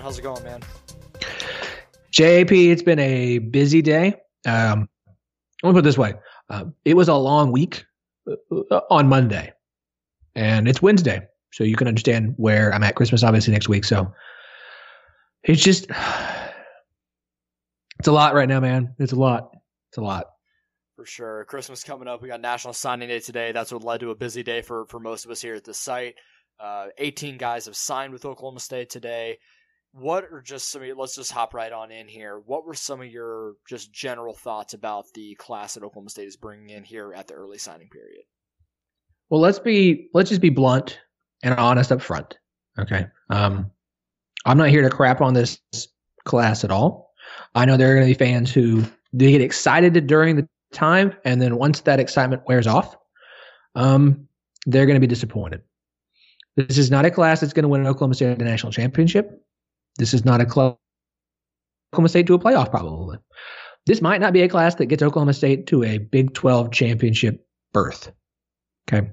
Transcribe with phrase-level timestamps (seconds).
[0.00, 0.62] How's it going, man?
[2.12, 4.14] JP, it's been a busy day.
[4.46, 4.88] Um,
[5.62, 6.14] let me put it this way:
[6.48, 7.84] uh, it was a long week
[8.28, 9.52] uh, on Monday,
[10.34, 12.96] and it's Wednesday, so you can understand where I'm at.
[12.96, 13.84] Christmas, obviously, next week.
[13.84, 14.12] So
[15.44, 15.86] it's just
[17.98, 18.94] it's a lot right now, man.
[18.98, 19.50] It's a lot.
[19.90, 20.26] It's a lot.
[20.96, 21.44] For sure.
[21.46, 22.22] Christmas coming up.
[22.22, 23.52] We got National Signing Day today.
[23.52, 25.72] That's what led to a busy day for, for most of us here at the
[25.72, 26.14] site.
[26.58, 29.38] Uh, 18 guys have signed with Oklahoma State today.
[29.92, 32.40] What are just some let's just hop right on in here.
[32.46, 36.36] What were some of your just general thoughts about the class that Oklahoma State is
[36.36, 38.22] bringing in here at the early signing period?
[39.30, 41.00] Well, let's be let's just be blunt
[41.42, 42.38] and honest up front.
[42.78, 43.06] Okay.
[43.30, 43.70] Um,
[44.46, 45.58] I'm not here to crap on this
[46.24, 47.12] class at all.
[47.54, 51.14] I know there are going to be fans who they get excited during the time,
[51.24, 52.96] and then once that excitement wears off,
[53.74, 54.28] um,
[54.66, 55.62] they're going to be disappointed.
[56.56, 59.39] This is not a class that's going to win an Oklahoma State national championship.
[60.00, 60.74] This is not a class
[61.92, 63.18] Oklahoma State to a playoff probably.
[63.84, 67.46] This might not be a class that gets Oklahoma State to a Big 12 championship
[67.72, 68.10] berth.
[68.88, 69.10] Okay.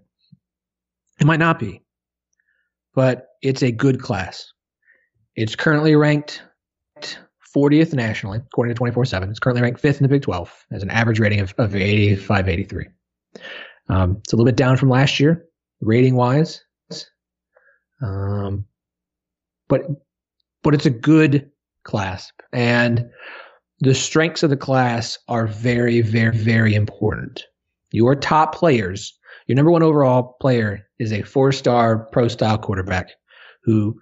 [1.19, 1.83] It might not be,
[2.95, 4.53] but it's a good class.
[5.35, 6.43] It's currently ranked
[7.55, 9.29] 40th nationally, according to 24 7.
[9.29, 12.47] It's currently ranked fifth in the Big 12 as an average rating of, of 85,
[12.47, 12.87] 83.
[13.89, 15.45] Um, it's a little bit down from last year,
[15.81, 16.63] rating wise.
[18.01, 18.65] Um,
[19.67, 19.81] but,
[20.63, 21.49] but it's a good
[21.83, 22.31] class.
[22.53, 23.09] And
[23.79, 27.43] the strengths of the class are very, very, very important.
[27.91, 29.17] Your top players,
[29.47, 33.11] your number one overall player is a four star pro style quarterback
[33.63, 33.99] who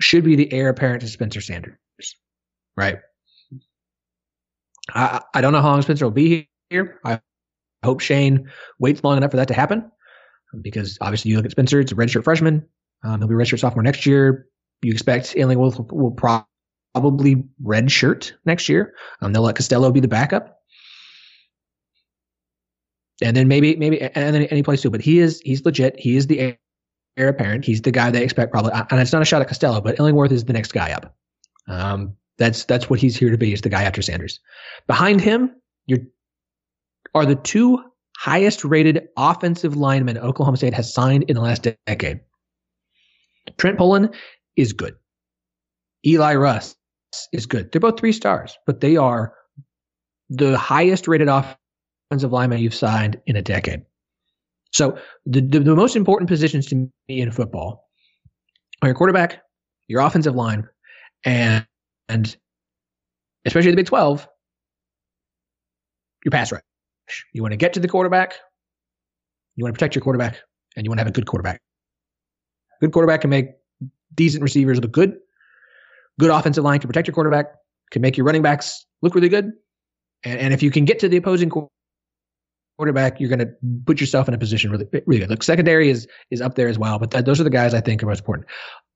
[0.00, 1.76] should be the heir apparent to Spencer Sanders.
[2.76, 2.98] Right.
[4.92, 7.00] I, I don't know how long Spencer will be here.
[7.04, 7.20] I
[7.84, 9.90] hope Shane waits long enough for that to happen
[10.60, 12.66] because obviously you look at Spencer, it's a redshirt freshman.
[13.02, 14.46] Um, he'll be redshirt sophomore next year.
[14.82, 18.94] You expect Ailing will, will probably redshirt next year.
[19.20, 20.58] Um, they'll let Costello be the backup.
[23.22, 24.90] And then maybe, maybe, and then any place too.
[24.90, 25.98] But he is, he's legit.
[25.98, 26.58] He is the
[27.16, 27.64] heir apparent.
[27.64, 28.72] He's the guy they expect probably.
[28.90, 31.14] And it's not a shot at Costello, but Illingworth is the next guy up.
[31.68, 33.52] Um, that's that's what he's here to be.
[33.52, 34.40] Is the guy after Sanders.
[34.86, 35.54] Behind him,
[35.86, 36.06] you
[37.14, 37.82] are the two
[38.16, 42.20] highest rated offensive linemen Oklahoma State has signed in the last decade.
[43.58, 44.10] Trent Pullen
[44.56, 44.94] is good.
[46.06, 46.76] Eli Russ
[47.32, 47.72] is good.
[47.72, 49.34] They're both three stars, but they are
[50.28, 53.82] the highest rated offensive lineman you've signed in a decade.
[54.72, 57.88] So the, the, the most important positions to me in football
[58.82, 59.42] are your quarterback,
[59.88, 60.68] your offensive line,
[61.24, 61.66] and
[62.08, 62.36] and
[63.46, 64.28] especially the Big 12,
[66.24, 66.62] your pass rush.
[67.32, 68.34] You want to get to the quarterback,
[69.56, 70.38] you want to protect your quarterback,
[70.76, 71.60] and you want to have a good quarterback.
[72.80, 73.50] Good quarterback can make
[74.14, 75.16] decent receivers look good.
[76.18, 77.46] Good offensive line can protect your quarterback,
[77.90, 79.52] can make your running backs look really good.
[80.24, 81.50] And, and if you can get to the opposing
[82.78, 83.50] quarterback, you're going to
[83.86, 85.30] put yourself in a position really, really good.
[85.30, 87.80] Look, secondary is is up there as well, but th- those are the guys I
[87.80, 88.46] think are most important.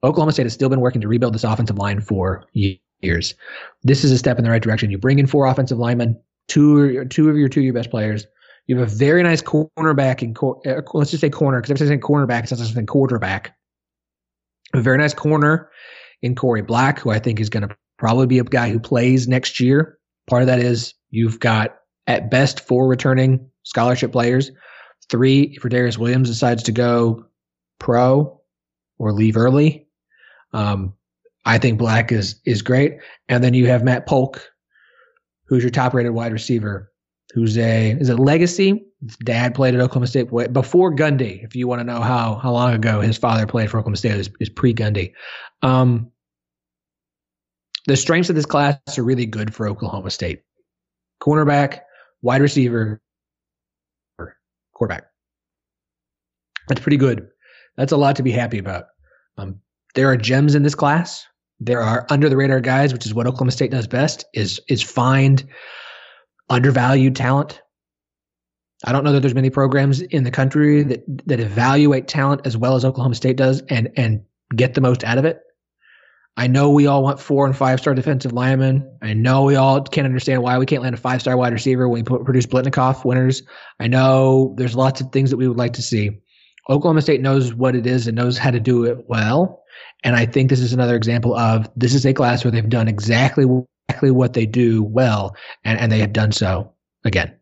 [0.04, 3.34] Oklahoma State has still been working to rebuild this offensive line for years.
[3.82, 4.90] This is a step in the right direction.
[4.90, 8.26] You bring in four offensive linemen, two two of your two of your best players.
[8.66, 11.88] You have a very nice cornerback cor- uh, let's just say corner because if I
[11.88, 13.56] say cornerback, it's not something quarterback.
[14.74, 15.70] A very nice corner
[16.22, 19.28] in Corey Black, who I think is going to probably be a guy who plays
[19.28, 19.98] next year.
[20.28, 24.50] Part of that is you've got at best four returning scholarship players.
[25.10, 27.24] Three, if Darius Williams decides to go
[27.78, 28.40] pro
[28.98, 29.86] or leave early,
[30.52, 30.92] um,
[31.44, 32.98] I think Black is is great.
[33.28, 34.46] And then you have Matt Polk,
[35.46, 36.93] who's your top rated wide receiver,
[37.32, 38.84] who's a is it legacy?
[39.24, 41.44] Dad played at Oklahoma State before Gundy.
[41.44, 44.12] If you want to know how how long ago his father played for Oklahoma State
[44.12, 45.12] is, is pre Gundy.
[45.62, 46.10] Um,
[47.86, 50.42] the strengths of this class are really good for Oklahoma State.
[51.22, 51.80] Cornerback,
[52.22, 53.00] wide receiver,
[54.74, 55.04] quarterback.
[56.68, 57.28] That's pretty good.
[57.76, 58.86] That's a lot to be happy about.
[59.36, 59.60] Um,
[59.94, 61.24] there are gems in this class.
[61.60, 64.82] There are under the radar guys, which is what Oklahoma State does best, is is
[64.82, 65.44] find
[66.50, 67.62] undervalued talent.
[68.84, 72.56] I don't know that there's many programs in the country that that evaluate talent as
[72.56, 74.22] well as Oklahoma State does and and
[74.54, 75.40] get the most out of it.
[76.36, 78.88] I know we all want four and five star defensive linemen.
[79.02, 81.88] I know we all can't understand why we can't land a five star wide receiver
[81.88, 83.42] when we produce Biletnikoff winners.
[83.80, 86.20] I know there's lots of things that we would like to see.
[86.70, 89.64] Oklahoma State knows what it is and knows how to do it well.
[90.04, 92.86] And I think this is another example of this is a class where they've done
[92.86, 93.46] exactly
[93.88, 95.34] exactly what they do well,
[95.64, 96.72] and, and they have done so
[97.04, 97.38] again.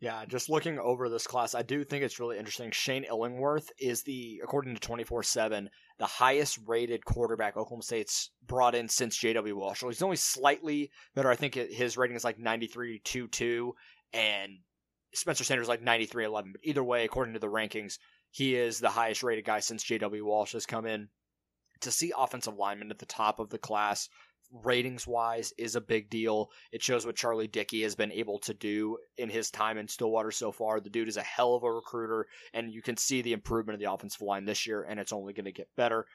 [0.00, 2.70] Yeah, just looking over this class, I do think it's really interesting.
[2.70, 5.68] Shane Illingworth is the, according to 24 7,
[5.98, 9.56] the highest rated quarterback Oklahoma State's brought in since J.W.
[9.56, 9.82] Walsh.
[9.82, 11.28] He's only slightly better.
[11.28, 13.72] I think his rating is like 93.22,
[14.12, 14.58] and
[15.14, 16.52] Spencer Sanders like 93.11.
[16.52, 17.98] But either way, according to the rankings,
[18.30, 20.24] he is the highest rated guy since J.W.
[20.24, 21.08] Walsh has come in.
[21.82, 24.08] To see offensive linemen at the top of the class
[24.52, 26.50] ratings wise is a big deal.
[26.72, 30.30] It shows what Charlie Dickey has been able to do in his time in Stillwater
[30.30, 30.80] so far.
[30.80, 33.80] The dude is a hell of a recruiter, and you can see the improvement of
[33.80, 36.06] the offensive line this year, and it's only going to get better.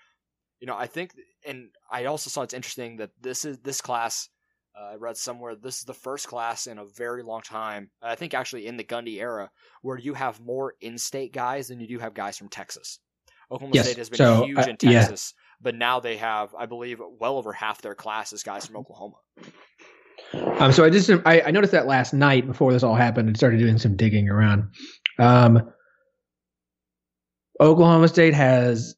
[0.59, 1.13] You know, I think,
[1.45, 4.30] and I also saw it's interesting that this is this class.
[4.75, 7.91] Uh, I read somewhere this is the first class in a very long time.
[8.01, 9.51] I think actually in the Gundy era
[9.83, 13.00] where you have more in-state guys than you do have guys from Texas.
[13.51, 13.86] Oklahoma yes.
[13.86, 15.36] State has been so, huge uh, in Texas.
[15.63, 19.15] But now they have, I believe, well over half their class is guys from Oklahoma.
[20.60, 23.38] Um, so I just I, I, noticed that last night before this all happened and
[23.38, 24.68] started doing some digging around.
[25.19, 25.71] Um,
[27.60, 28.95] Oklahoma State has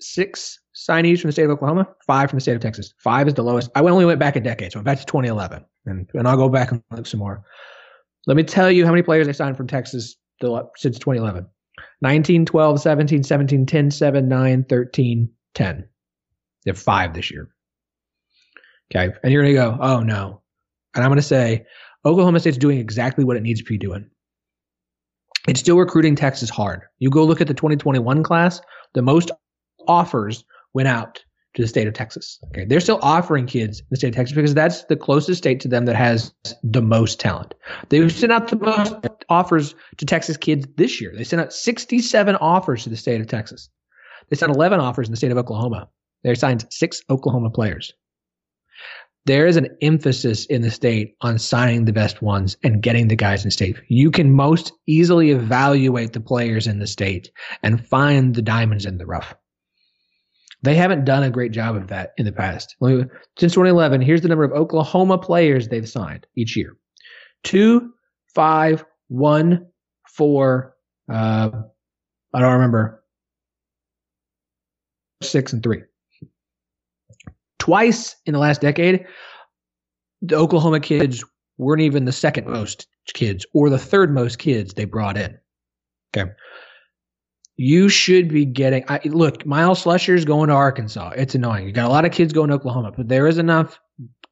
[0.00, 2.94] six signees from the state of Oklahoma, five from the state of Texas.
[2.98, 3.70] Five is the lowest.
[3.74, 6.36] I only went back a decade, so I went back to 2011, and, and I'll
[6.36, 7.44] go back and look some more.
[8.26, 11.46] Let me tell you how many players they signed from Texas since 2011.
[12.02, 15.88] 19, 12, 17, 17, 10, 7, 9, 13, 10.
[16.64, 17.48] They have five this year.
[18.94, 19.14] Okay.
[19.22, 20.42] And you're going to go, oh no.
[20.94, 21.66] And I'm going to say
[22.04, 24.10] Oklahoma State's doing exactly what it needs to be doing.
[25.48, 26.82] It's still recruiting Texas hard.
[26.98, 28.60] You go look at the 2021 class,
[28.94, 29.30] the most
[29.88, 31.22] offers went out
[31.54, 32.38] to the state of Texas.
[32.48, 32.64] Okay.
[32.64, 35.68] They're still offering kids in the state of Texas because that's the closest state to
[35.68, 37.54] them that has the most talent.
[37.88, 38.94] They sent out the most
[39.28, 41.12] offers to Texas kids this year.
[41.16, 43.68] They sent out 67 offers to the state of Texas.
[44.28, 45.88] They sent 11 offers in the state of Oklahoma.
[46.22, 47.92] They signed six Oklahoma players.
[49.26, 53.16] There is an emphasis in the state on signing the best ones and getting the
[53.16, 53.76] guys in state.
[53.88, 57.30] You can most easily evaluate the players in the state
[57.62, 59.34] and find the diamonds in the rough.
[60.62, 62.76] They haven't done a great job of that in the past.
[62.80, 66.76] Since 2011, here's the number of Oklahoma players they've signed each year:
[67.44, 67.92] two,
[68.34, 69.66] five, one,
[70.08, 70.74] four.
[71.10, 71.50] Uh,
[72.34, 73.04] I don't remember.
[75.22, 75.82] Six and three.
[77.60, 79.06] Twice in the last decade,
[80.20, 81.24] the Oklahoma kids
[81.56, 85.38] weren't even the second most kids or the third most kids they brought in.
[86.16, 86.32] Okay
[87.60, 88.82] you should be getting.
[88.88, 91.10] I, look, Myles Slusher's going to Arkansas.
[91.14, 91.66] It's annoying.
[91.66, 93.78] You got a lot of kids going to Oklahoma, but there is enough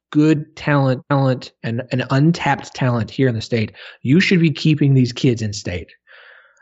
[0.09, 3.71] good talent, talent, and an untapped talent here in the state.
[4.01, 5.91] You should be keeping these kids in state.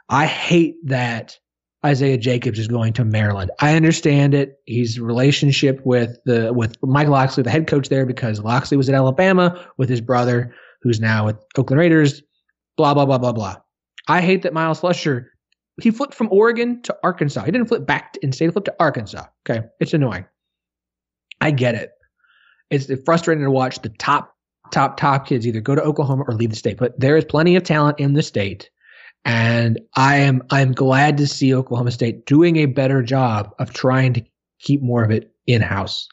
[0.10, 1.38] I hate that
[1.85, 3.51] Isaiah Jacobs is going to Maryland.
[3.59, 4.59] I understand it.
[4.65, 8.95] He's relationship with the with Mike Locksley, the head coach there, because Locksley was at
[8.95, 12.21] Alabama with his brother, who's now with Oakland Raiders.
[12.77, 13.56] Blah blah blah blah blah.
[14.07, 15.25] I hate that Myles Slusher
[15.81, 17.44] he flipped from Oregon to Arkansas.
[17.44, 18.45] He didn't flip back to in-state.
[18.45, 19.25] He flipped to Arkansas.
[19.47, 20.25] Okay, it's annoying.
[21.39, 21.91] I get it.
[22.69, 24.35] It's frustrating to watch the top,
[24.71, 26.78] top, top kids either go to Oklahoma or leave the state.
[26.78, 28.69] But there is plenty of talent in the state,
[29.28, 34.14] and I am I'm glad to see Oklahoma State doing a better job of trying
[34.14, 34.24] to
[34.60, 36.07] keep more of it in house.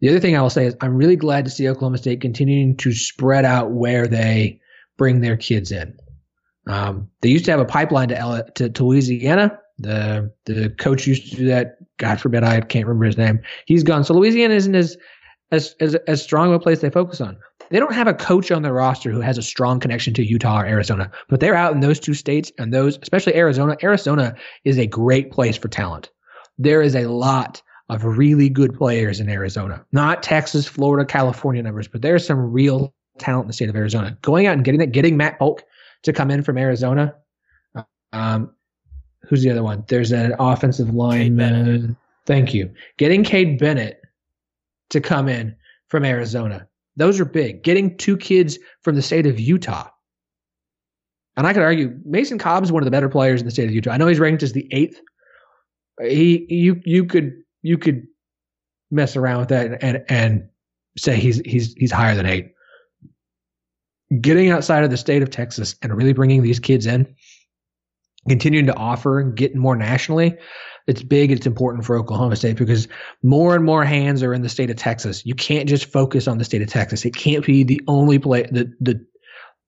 [0.00, 2.74] The other thing I will say is I'm really glad to see Oklahoma State continuing
[2.78, 4.58] to spread out where they
[4.96, 5.94] bring their kids in.
[6.66, 9.58] Um, they used to have a pipeline to, to, to Louisiana.
[9.78, 11.76] The the coach used to do that.
[11.98, 13.40] God forbid, I can't remember his name.
[13.66, 14.04] He's gone.
[14.04, 14.96] So Louisiana isn't as
[15.52, 17.36] as as, as strong of a place they focus on.
[17.70, 20.60] They don't have a coach on their roster who has a strong connection to Utah
[20.60, 23.76] or Arizona, but they're out in those two states and those, especially Arizona.
[23.82, 26.10] Arizona is a great place for talent.
[26.58, 31.88] There is a lot of really good players in Arizona, not Texas, Florida, California numbers,
[31.88, 34.16] but there's some real talent in the state of Arizona.
[34.22, 35.62] Going out and getting that, getting Matt Polk
[36.02, 37.14] to come in from Arizona.
[38.12, 38.50] Um,
[39.28, 39.84] who's the other one?
[39.88, 41.96] There's an offensive lineman.
[42.26, 42.72] Thank you.
[42.96, 44.00] Getting Cade Bennett
[44.90, 45.56] to come in
[45.88, 46.66] from Arizona.
[46.96, 47.62] Those are big.
[47.62, 49.88] Getting two kids from the state of Utah.
[51.36, 53.66] And I could argue Mason Cobb is one of the better players in the state
[53.66, 53.90] of Utah.
[53.90, 55.00] I know he's ranked as the eighth.
[56.00, 57.32] He you you could
[57.62, 58.06] you could
[58.90, 60.48] mess around with that and and, and
[60.96, 62.54] say he's he's he's higher than eight
[64.20, 67.14] getting outside of the state of Texas and really bringing these kids in,
[68.28, 70.36] continuing to offer and getting more nationally,
[70.86, 71.30] it's big.
[71.30, 72.88] It's important for Oklahoma State because
[73.22, 75.24] more and more hands are in the state of Texas.
[75.24, 77.04] You can't just focus on the state of Texas.
[77.04, 78.48] It can't be the only place.
[78.50, 79.04] The the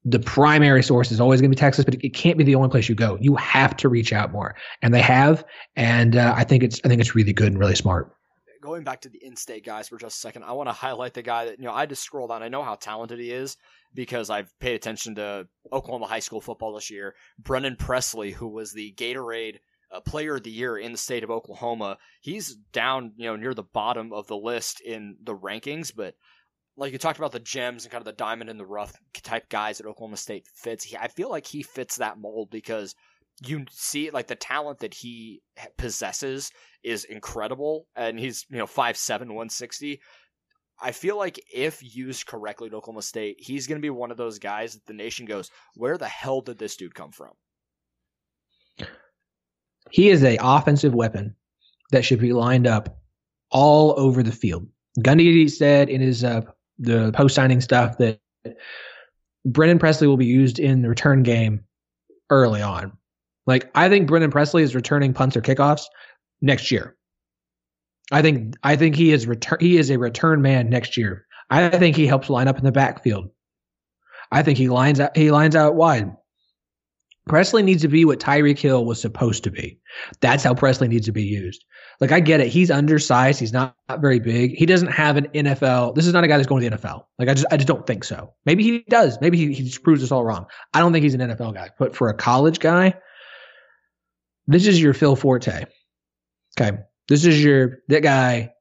[0.05, 2.69] the primary source is always going to be Texas, but it can't be the only
[2.69, 3.19] place you go.
[3.21, 5.45] You have to reach out more, and they have.
[5.75, 8.13] And uh, I think it's I think it's really good and really smart
[8.67, 11.23] going back to the in-state guys for just a second, I want to highlight the
[11.23, 12.43] guy that you know I just scrolled down.
[12.43, 13.57] I know how talented he is
[13.95, 17.15] because I've paid attention to Oklahoma high school football this year.
[17.39, 19.59] Brennan Presley, who was the Gatorade
[19.91, 23.55] uh, Player of the Year in the state of Oklahoma, he's down you know near
[23.55, 26.15] the bottom of the list in the rankings, but.
[26.79, 29.49] Like you talked about the gems and kind of the diamond in the rough type
[29.49, 30.85] guys that Oklahoma State fits.
[30.85, 32.95] He, I feel like he fits that mold because
[33.45, 35.43] you see like the talent that he
[35.77, 36.51] possesses
[36.83, 40.01] is incredible and he's you know 5'7 160
[40.81, 44.17] i feel like if used correctly at oklahoma state he's going to be one of
[44.17, 47.33] those guys that the nation goes where the hell did this dude come from
[49.91, 51.35] he is a offensive weapon
[51.91, 52.99] that should be lined up
[53.51, 54.67] all over the field
[55.01, 56.43] gundy said in his uh,
[56.79, 58.19] the post signing stuff that
[59.45, 61.65] brennan presley will be used in the return game
[62.31, 62.93] early on
[63.47, 65.85] like I think Brennan Presley is returning punts or kickoffs
[66.41, 66.97] next year.
[68.13, 71.27] I think I think he is return he is a return man next year.
[71.49, 73.31] I think he helps line up in the backfield.
[74.33, 76.13] I think he lines out he lines out wide.
[77.27, 79.79] Presley needs to be what Tyreek Hill was supposed to be.
[80.21, 81.65] That's how Presley needs to be used.
[82.01, 82.49] Like I get it.
[82.49, 83.41] He's undersized.
[83.41, 84.55] He's not, not very big.
[84.55, 85.97] He doesn't have an NFL.
[85.97, 87.05] This is not a guy that's going to the NFL.
[87.19, 88.33] Like I just I just don't think so.
[88.45, 89.19] Maybe he does.
[89.21, 90.47] Maybe he, he just proves us all wrong.
[90.73, 91.71] I don't think he's an NFL guy.
[91.79, 92.95] But for a college guy,
[94.47, 95.65] this is your Phil Forte.
[96.59, 96.79] Okay.
[97.09, 98.53] This is your, that guy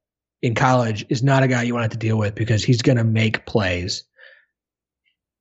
[0.41, 3.03] in college is not a guy you want to deal with because he's going to
[3.03, 4.03] make plays.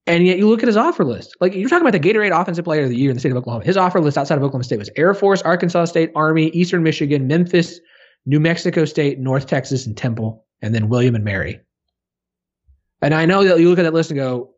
[0.07, 1.35] And yet you look at his offer list.
[1.41, 3.39] Like you're talking about the Gatorade Offensive Player of the Year in the state of
[3.39, 3.65] Oklahoma.
[3.65, 7.27] His offer list outside of Oklahoma State was Air Force, Arkansas State, Army, Eastern Michigan,
[7.27, 7.81] Memphis,
[8.27, 11.61] New Mexico State, North Texas, and Temple, and then William and Mary.
[13.01, 14.51] And I know that you look at that list and go,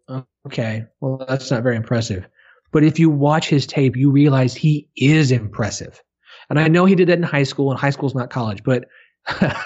[0.47, 2.27] okay, well, that's not very impressive.
[2.73, 6.03] But if you watch his tape, you realize he is impressive.
[6.51, 8.87] And I know he did that in high school, and high school's not college, but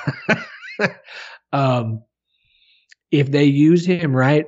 [1.53, 2.03] um,
[3.11, 4.47] if they use him right,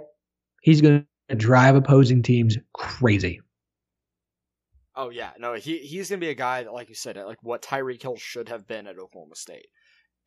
[0.62, 3.41] he's going to drive opposing teams crazy.
[4.95, 7.62] Oh yeah, no, he he's gonna be a guy that, like you said, like what
[7.62, 9.69] Tyreek Hill should have been at Oklahoma State,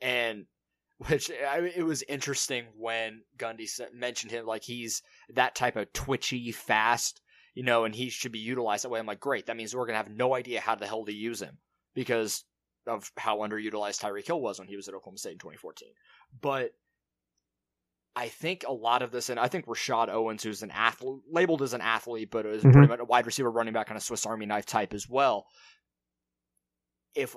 [0.01, 0.45] and
[1.07, 5.01] which I it was interesting when Gundy mentioned him, like he's
[5.33, 7.21] that type of twitchy, fast
[7.55, 8.99] you know, and he should be utilized that way.
[8.99, 9.47] I'm like, great.
[9.47, 11.57] That means we're gonna have no idea how the hell to use him
[11.95, 12.43] because
[12.85, 15.89] of how underutilized Tyreek Hill was when he was at Oklahoma State in 2014.
[16.41, 16.71] But
[18.15, 21.61] I think a lot of this, and I think Rashod Owens, who's an athlete, labeled
[21.61, 22.71] as an athlete, but is mm-hmm.
[22.71, 25.47] pretty much a wide receiver, running back, kind of Swiss Army knife type as well.
[27.13, 27.35] If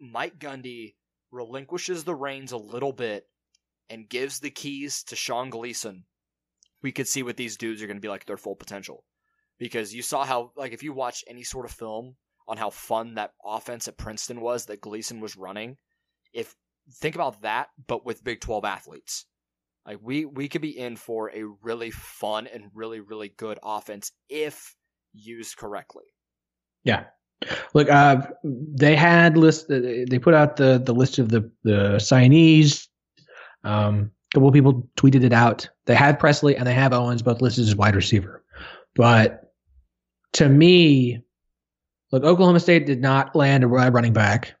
[0.00, 0.94] Mike Gundy
[1.30, 3.24] relinquishes the reins a little bit
[3.88, 6.04] and gives the keys to Sean Gleason,
[6.82, 9.04] we could see what these dudes are going to be like their full potential
[9.58, 12.16] because you saw how like if you watch any sort of film
[12.48, 15.76] on how fun that offense at Princeton was that Gleason was running,
[16.32, 16.54] if
[17.00, 19.26] think about that but with Big 12 athletes.
[19.86, 24.10] Like we we could be in for a really fun and really really good offense
[24.28, 24.74] if
[25.12, 26.04] used correctly.
[26.84, 27.04] Yeah.
[27.74, 29.68] Look, uh, they had list.
[29.68, 32.88] They put out the the list of the the signees.
[33.62, 35.68] Um, a couple people tweeted it out.
[35.84, 38.42] They have Presley and they have Owens both listed as wide receiver,
[38.94, 39.52] but
[40.34, 41.22] to me,
[42.12, 44.54] look, Oklahoma State did not land a wide running back.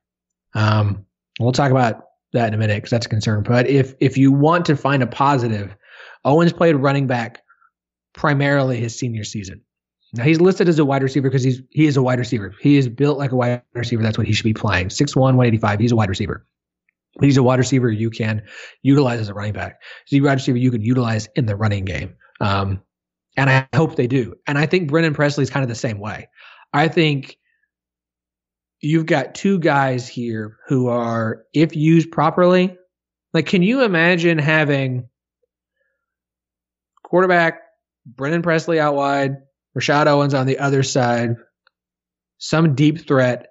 [0.54, 1.06] Um,
[1.38, 2.05] we'll talk about
[2.36, 3.42] that in a minute because that's a concern.
[3.42, 5.74] But if if you want to find a positive,
[6.24, 7.42] Owens played running back
[8.14, 9.60] primarily his senior season.
[10.14, 12.54] Now he's listed as a wide receiver because he's he is a wide receiver.
[12.60, 14.02] He is built like a wide receiver.
[14.02, 14.88] That's what he should be playing.
[14.88, 15.80] 6'1", 185.
[15.80, 16.46] He's a wide receiver.
[17.20, 18.42] He's a wide receiver you can
[18.82, 19.80] utilize as a running back.
[20.06, 22.14] He's a wide receiver you can utilize in the running game.
[22.40, 22.82] Um,
[23.36, 24.34] and I hope they do.
[24.46, 26.28] And I think Brennan Presley is kind of the same way.
[26.72, 27.38] I think
[28.80, 32.76] you've got two guys here who are, if used properly,
[33.32, 35.08] like, can you imagine having
[37.02, 37.60] quarterback
[38.06, 39.36] Brennan Presley out wide,
[39.74, 41.36] Rashod Owens on the other side,
[42.38, 43.48] some deep threat,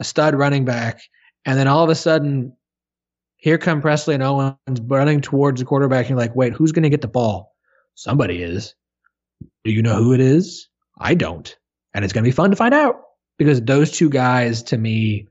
[0.00, 1.00] a stud running back,
[1.44, 2.56] and then all of a sudden,
[3.36, 6.06] here come Presley and Owens running towards the quarterback.
[6.06, 7.54] And you're like, wait, who's going to get the ball?
[7.94, 8.74] Somebody is.
[9.64, 10.68] Do you know who it is?
[10.98, 11.56] I don't.
[11.94, 12.96] And it's going to be fun to find out
[13.38, 15.28] because those two guys to me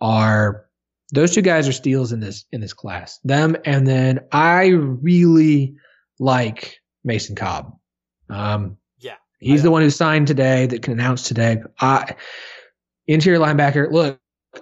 [0.00, 0.66] are
[1.12, 3.18] those two guys are steals in this in this class.
[3.24, 5.74] Them and then I really
[6.18, 7.76] like Mason Cobb.
[8.30, 11.62] Um, yeah, he's the one who signed today that can announce today.
[11.80, 12.14] I
[13.06, 13.90] interior linebacker.
[13.90, 14.18] Look,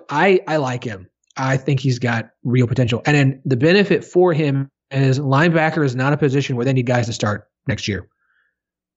[0.09, 1.09] I I like him.
[1.37, 3.03] I think he's got real potential.
[3.07, 6.87] And then the benefit for him is linebacker is not a position where they need
[6.87, 8.09] guys to start next year.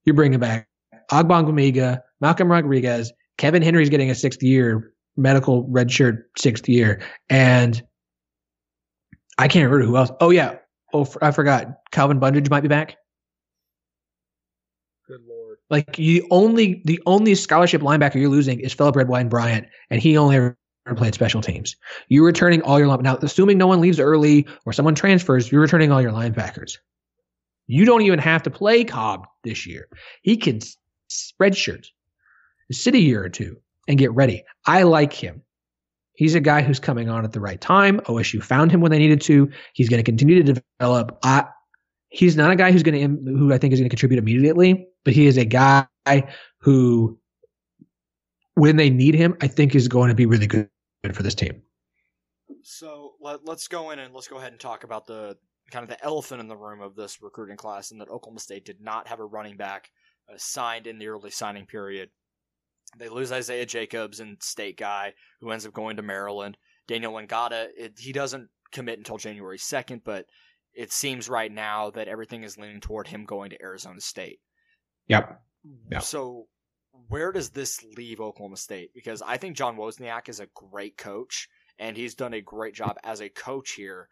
[0.05, 0.67] You're bringing back
[1.11, 7.81] Ogbongbemiga, Malcolm Rodriguez, Kevin Henry's getting a sixth year medical redshirt sixth year, and
[9.37, 10.11] I can't remember who else.
[10.19, 10.57] Oh yeah.
[10.93, 11.67] Oh, I forgot.
[11.91, 12.97] Calvin Bundage might be back.
[15.07, 15.57] Good lord.
[15.69, 20.17] Like you only the only scholarship linebacker you're losing is Philip Redwine Bryant, and he
[20.17, 20.57] only ever
[20.95, 21.75] played special teams.
[22.09, 25.51] You're returning all your now, assuming no one leaves early or someone transfers.
[25.51, 26.77] You're returning all your linebackers.
[27.67, 29.87] You don't even have to play Cobb this year.
[30.21, 30.59] He can
[31.09, 31.87] spreadshirt,
[32.71, 34.43] sit a year or two, and get ready.
[34.65, 35.41] I like him.
[36.15, 37.99] He's a guy who's coming on at the right time.
[38.01, 39.49] OSU found him when they needed to.
[39.73, 41.17] He's going to continue to develop.
[41.23, 41.45] I,
[42.09, 44.87] he's not a guy who's going to who I think is going to contribute immediately,
[45.03, 45.87] but he is a guy
[46.59, 47.17] who,
[48.53, 50.69] when they need him, I think is going to be really good
[51.13, 51.61] for this team.
[52.61, 55.35] So let, let's go in and let's go ahead and talk about the
[55.71, 58.65] kind of the elephant in the room of this recruiting class, and that Oklahoma State
[58.65, 59.89] did not have a running back
[60.31, 62.09] uh, signed in the early signing period.
[62.97, 66.57] They lose Isaiah Jacobs and state guy who ends up going to Maryland.
[66.87, 70.25] Daniel Ngata, it, he doesn't commit until January 2nd, but
[70.73, 74.39] it seems right now that everything is leaning toward him going to Arizona State.
[75.07, 75.41] Yep.
[75.91, 76.03] yep.
[76.03, 76.47] So
[77.07, 78.91] where does this leave Oklahoma State?
[78.93, 81.47] Because I think John Wozniak is a great coach,
[81.79, 84.09] and he's done a great job as a coach here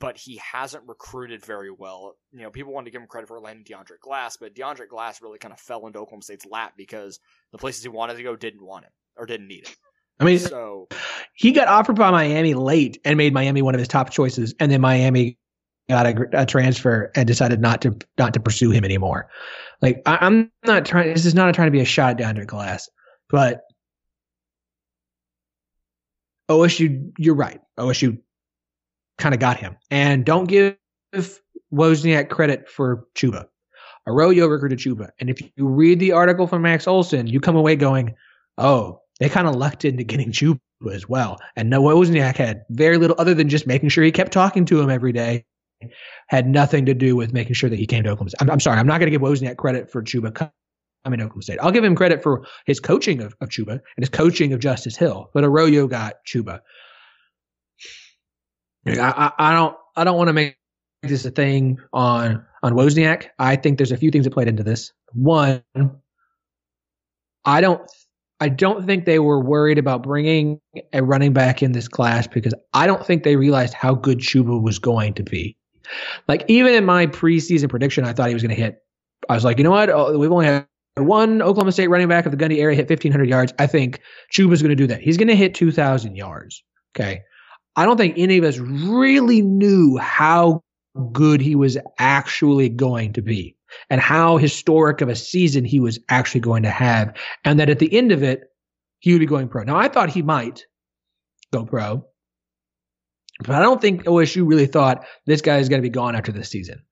[0.00, 2.16] but he hasn't recruited very well.
[2.32, 5.22] You know, people want to give him credit for landing DeAndre Glass, but DeAndre Glass
[5.22, 7.20] really kind of fell into Oklahoma State's lap because
[7.52, 9.74] the places he wanted to go didn't want him or didn't need him.
[10.18, 10.88] I mean, so
[11.34, 14.72] he got offered by Miami late and made Miami one of his top choices, and
[14.72, 15.38] then Miami
[15.88, 19.28] got a, a transfer and decided not to not to pursue him anymore.
[19.82, 21.12] Like I, am not trying.
[21.12, 22.88] This is not trying to be a shot down to Glass,
[23.28, 23.60] but
[26.48, 27.60] OSU, you're right.
[27.78, 28.18] OSU
[29.18, 29.76] kind of got him.
[29.90, 30.76] And don't give
[31.72, 33.46] Wozniak credit for Chuba.
[34.06, 35.10] Arroyo recruited Chuba.
[35.18, 38.14] And if you read the article from Max Olson, you come away going,
[38.58, 40.60] oh, they kind of lucked into getting Chuba
[40.92, 41.38] as well.
[41.56, 44.80] And no, Wozniak had very little other than just making sure he kept talking to
[44.80, 45.44] him every day.
[46.28, 48.42] Had nothing to do with making sure that he came to Oklahoma State.
[48.42, 51.42] I'm, I'm sorry, I'm not going to give Wozniak credit for Chuba coming to Oklahoma
[51.42, 51.58] State.
[51.60, 54.96] I'll give him credit for his coaching of, of Chuba and his coaching of Justice
[54.96, 55.30] Hill.
[55.34, 56.60] But Arroyo got Chuba.
[58.86, 60.56] I, I, don't I don't want to make
[61.02, 63.28] this a thing on on Wozniak.
[63.38, 64.92] I think there's a few things that played into this.
[65.12, 65.62] One,
[67.44, 67.82] I don't
[68.40, 70.60] I don't think they were worried about bringing
[70.92, 74.62] a running back in this class because I don't think they realized how good Chuba
[74.62, 75.56] was going to be.
[76.28, 78.78] Like even in my preseason prediction, I thought he was going to hit.
[79.28, 79.88] I was like, you know what?
[79.88, 83.28] Oh, we've only had one Oklahoma State running back of the Gundy area hit 1,500
[83.28, 83.52] yards.
[83.58, 84.00] I think
[84.32, 85.00] Chuba's going to do that.
[85.00, 86.62] He's going to hit 2,000 yards.
[86.94, 87.22] Okay.
[87.76, 90.62] I don't think any of us really knew how
[91.12, 93.54] good he was actually going to be
[93.90, 97.14] and how historic of a season he was actually going to have.
[97.44, 98.44] And that at the end of it,
[99.00, 99.62] he would be going pro.
[99.62, 100.64] Now, I thought he might
[101.52, 102.04] go pro,
[103.40, 106.32] but I don't think OSU really thought this guy is going to be gone after
[106.32, 106.82] this season.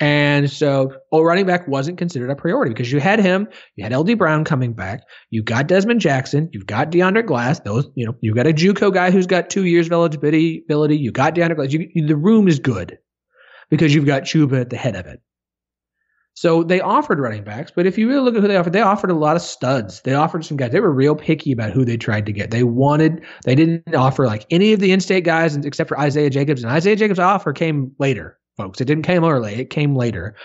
[0.00, 3.92] And so, oh, running back wasn't considered a priority because you had him, you had
[3.92, 7.58] LD Brown coming back, you got Dezmon Jackson, you've got DeAndre Glass.
[7.60, 10.96] Those, you know, you've got a JUCO guy who's got two years of eligibility.
[10.96, 11.72] You got DeAndre Glass.
[11.72, 12.96] You, the room is good
[13.70, 15.20] because you've got Chuba at the head of it.
[16.34, 18.80] So they offered running backs, but if you really look at who they offered, they
[18.80, 20.02] offered a lot of studs.
[20.02, 20.70] They offered some guys.
[20.70, 22.52] They were real picky about who they tried to get.
[22.52, 26.62] They wanted, they didn't offer like any of the in-state guys except for Isaiah Jacobs,
[26.62, 28.80] and Isaiah Jacobs' offer came later folks.
[28.82, 30.36] It didn't come early, it came later.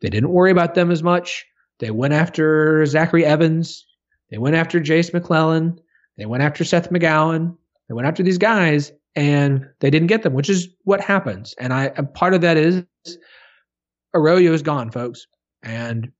[0.00, 1.44] They didn't worry about them as much.
[1.80, 3.84] They went after Zachary Evans.
[4.30, 5.78] They went after Jace McClellan.
[6.16, 7.56] They went after Seth McGowan.
[7.88, 11.54] They went after these guys and they didn't get them, which is what happens.
[11.58, 12.84] And I, part of that is
[14.14, 15.26] Arroyo is gone, folks.
[15.62, 16.12] And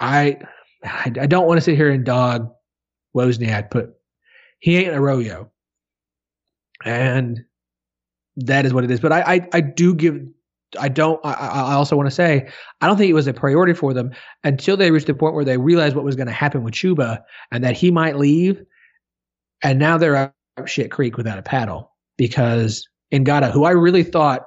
[0.00, 0.38] I,
[0.84, 2.50] I, I don't want to sit here and dog
[3.16, 4.00] Wozniak, but
[4.58, 5.50] he ain't Arroyo.
[6.84, 7.44] And
[8.36, 9.00] that is what it is.
[9.00, 10.20] But I, I, I do give,
[10.78, 12.48] I don't, I, I also want to say,
[12.80, 14.10] I don't think it was a priority for them
[14.42, 17.22] until they reached the point where they realized what was going to happen with Chuba
[17.52, 18.62] and that he might leave.
[19.62, 20.34] And now they're up
[20.66, 24.46] shit creek without a paddle because Ngata, who I really thought,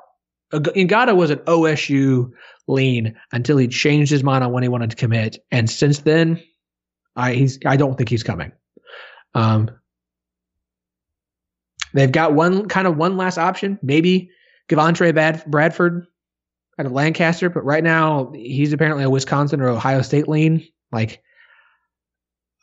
[0.54, 2.32] Ngata was an OSU
[2.68, 5.38] lean until he changed his mind on when he wanted to commit.
[5.52, 6.42] And since then,
[7.16, 8.52] I, he's, I don't think he's coming.
[9.34, 9.72] Um,
[11.98, 14.30] They've got one kind of one last option, maybe
[14.70, 16.06] give Andre Bad- Bradford
[16.78, 20.64] out of Lancaster, but right now he's apparently a Wisconsin or Ohio State lean.
[20.92, 21.24] Like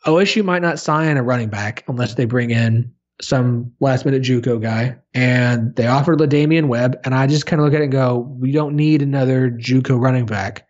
[0.05, 4.61] OSU might not sign a running back unless they bring in some last minute JUCO
[4.61, 7.91] guy, and they offered LaDamian Webb, and I just kind of look at it and
[7.91, 10.65] go, we don't need another JUCO running back.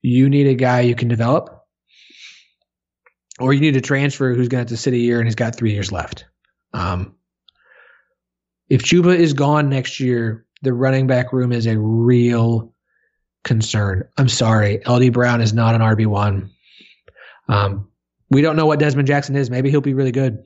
[0.00, 1.50] You need a guy you can develop,
[3.38, 5.72] or you need a transfer who's going to sit a year and he's got three
[5.72, 6.24] years left.
[6.74, 7.14] Um,
[8.72, 12.72] if Chuba is gone next year, the running back room is a real
[13.44, 14.08] concern.
[14.16, 16.50] I'm sorry, LD Brown is not an RB one.
[17.48, 17.86] Um,
[18.30, 19.50] we don't know what Dezmon Jackson is.
[19.50, 20.42] Maybe he'll be really good.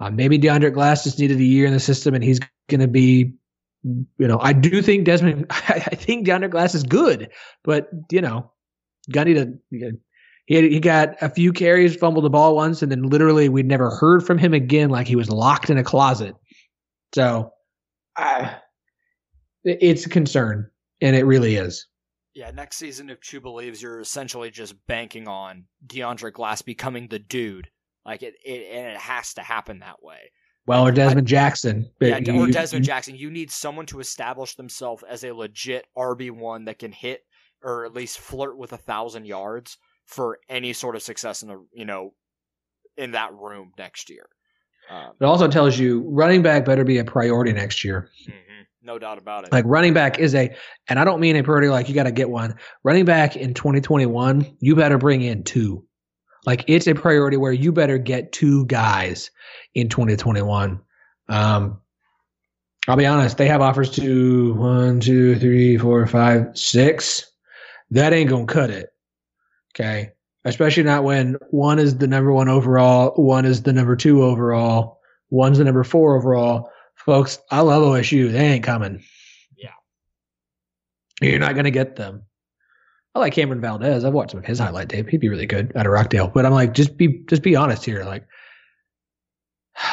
[0.00, 2.88] Uh, maybe DeAndre Glass just needed a year in the system, and he's going to
[2.88, 3.32] be.
[3.84, 5.46] You know, I do think Dezmon.
[5.50, 7.30] I think DeAndre Glass is good,
[7.62, 8.50] but you know,
[9.06, 9.98] need to.
[10.46, 13.68] He had, he got a few carries, fumbled the ball once, and then literally we'd
[13.68, 14.90] never heard from him again.
[14.90, 16.34] Like he was locked in a closet.
[17.14, 17.51] So,
[18.16, 18.54] uh,
[19.64, 20.70] it's a concern,
[21.00, 21.86] and it really is.
[22.34, 27.18] Yeah, next season, if Chuba leaves, you're essentially just banking on DeAndre Glass becoming the
[27.18, 27.68] dude.
[28.06, 30.30] Like it, it and it has to happen that way.
[30.66, 31.90] Well, or Dezmon I, Jackson.
[32.00, 33.16] yeah, or Dezmon Jackson.
[33.16, 37.20] You need someone to establish themselves as a legit RB one that can hit
[37.62, 41.64] or at least flirt with a thousand yards for any sort of success in the
[41.72, 42.12] you know
[42.96, 44.26] in that room next year.
[44.90, 48.10] Um, it also tells you running back better be a priority next year.
[48.22, 48.38] Mm-hmm.
[48.84, 49.52] No doubt about it.
[49.52, 50.54] Like running back is a,
[50.88, 52.56] and I don't mean a priority like you got to get one.
[52.82, 55.84] Running back in 2021, you better bring in two.
[56.44, 59.30] Like it's a priority where you better get two guys
[59.74, 60.80] in 2021.
[61.28, 61.80] Um,
[62.88, 67.30] I'll be honest, they have offers to one, two, three, four, five, six.
[67.92, 68.88] That ain't gonna cut it.
[69.74, 70.11] Okay.
[70.44, 74.98] Especially not when one is the number one overall, one is the number two overall,
[75.30, 76.68] one's the number four overall.
[76.96, 78.30] Folks, I love OSU.
[78.30, 79.02] They ain't coming.
[79.56, 79.70] Yeah.
[81.20, 82.24] You're not going to get them.
[83.14, 84.04] I like Cameron Valdez.
[84.04, 85.08] I've watched some of his highlight tape.
[85.08, 86.28] He'd be really good out of Rockdale.
[86.28, 88.04] But I'm like, just be just be honest here.
[88.04, 88.26] Like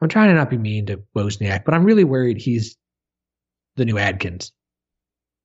[0.00, 2.76] I'm trying to not be mean to Wozniak, but I'm really worried he's
[3.76, 4.52] the new Adkins.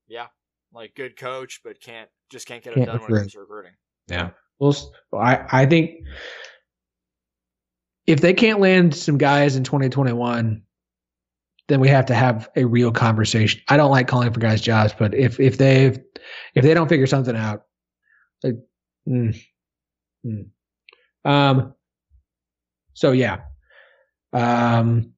[0.07, 0.27] Yeah.
[0.73, 3.09] Like good coach, but can't just can't get it can't done recruit.
[3.09, 3.71] when it comes to recruiting.
[4.07, 4.29] Yeah.
[4.59, 4.75] Well
[5.13, 5.91] I I think
[8.07, 10.63] if they can't land some guys in 2021,
[11.67, 13.61] then we have to have a real conversation.
[13.69, 15.97] I don't like calling for guys jobs, but if if they
[16.55, 17.63] if they don't figure something out,
[18.43, 18.55] like,
[19.07, 19.39] mm,
[20.25, 20.47] mm.
[21.23, 21.73] um,
[22.93, 23.41] so yeah,
[24.33, 25.13] um,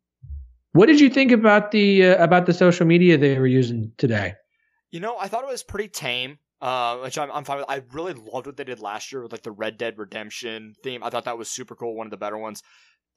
[0.73, 4.35] what did you think about the uh, about the social media they were using today?
[4.91, 6.37] You know, I thought it was pretty tame.
[6.63, 7.65] Uh, which I'm, I'm fine with.
[7.67, 11.03] I really loved what they did last year with like the Red Dead Redemption theme.
[11.03, 11.93] I thought that was super cool.
[11.93, 12.63] One of the better ones.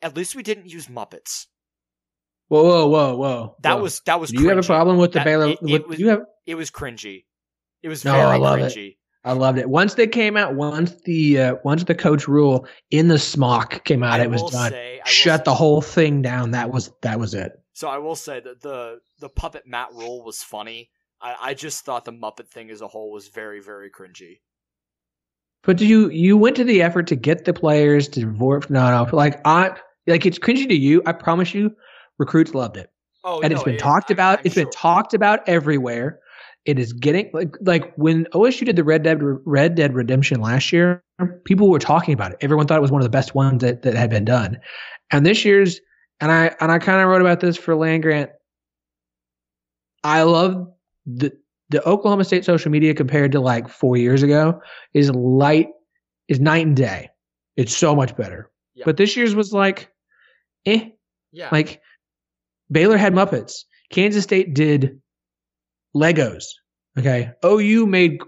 [0.03, 1.47] At least we didn't use Muppets.
[2.49, 3.57] Whoa, whoa, whoa, whoa!
[3.63, 3.83] That whoa.
[3.83, 4.33] was that was.
[4.33, 5.51] Do you have a problem with the that, Baylor?
[5.51, 6.23] It, it was, you have?
[6.45, 7.27] It was cringy.
[7.85, 8.89] It was no, very I love cringy.
[8.89, 8.97] It.
[9.23, 9.71] I loved it.
[9.71, 14.03] Once they came out, once the uh, once the coach Rhule in the smock came
[14.03, 14.73] out, I it was done.
[14.73, 16.51] Say, Shut the whole thing down.
[16.51, 17.53] That was that was it.
[17.75, 20.91] So I will say that the the puppet Matt Rhule was funny.
[21.21, 24.41] I, I just thought the Muppet thing as a whole was very, very cringy.
[25.65, 28.71] But you you went to the effort to get the players to vote?
[28.71, 29.11] No, no.
[29.13, 29.77] Like I
[30.07, 31.03] like it's cringy to you.
[31.07, 31.75] I promise you,
[32.19, 32.89] recruits loved it.
[33.25, 34.39] Oh, and no, it's been it, talked I'm, about.
[34.39, 34.65] I'm it's sure.
[34.65, 36.21] been talked about everywhere.
[36.67, 40.73] It is getting like like when OSU did the Red Dead Red Dead Redemption last
[40.73, 41.03] year.
[41.45, 42.39] People were talking about it.
[42.41, 44.59] Everyone thought it was one of the best ones that, that had been done.
[45.11, 45.81] And this year's
[46.21, 48.31] and I and I kind of wrote about this for land grant.
[50.05, 50.69] I love
[51.07, 51.33] the
[51.71, 54.61] the Oklahoma State social media compared to like four years ago
[54.95, 55.69] is light
[56.29, 57.11] is night and day.
[57.57, 58.51] It's so much better.
[58.75, 58.85] Yeah.
[58.85, 59.91] But this year's was like,
[60.67, 60.91] eh.
[61.33, 61.49] Yeah.
[61.51, 61.81] Like
[62.71, 63.65] Baylor had Muppets.
[63.91, 65.01] Kansas State did
[65.95, 66.45] Legos.
[66.99, 67.33] Okay.
[67.45, 68.21] OU made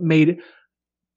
[0.00, 0.38] made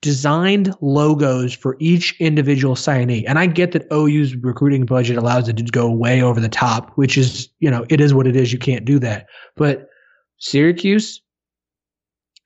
[0.01, 3.23] designed logos for each individual signee.
[3.27, 6.91] And I get that OU's recruiting budget allows it to go way over the top,
[6.95, 8.53] which is, you know, it is what it is.
[8.53, 9.25] You can't do that.
[9.55, 9.87] But
[10.37, 11.21] Syracuse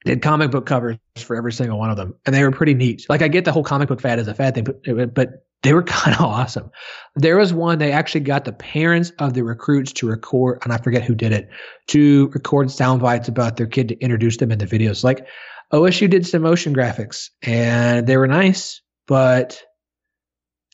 [0.05, 3.05] did comic book covers for every single one of them, and they were pretty neat.
[3.09, 5.73] Like I get the whole comic book fad as a fad thing, but but they
[5.73, 6.71] were kind of awesome.
[7.15, 10.77] There was one they actually got the parents of the recruits to record, and I
[10.77, 11.49] forget who did it,
[11.87, 15.03] to record sound bites about their kid to introduce them in the videos.
[15.03, 15.27] Like
[15.73, 19.61] OSU did some motion graphics, and they were nice, but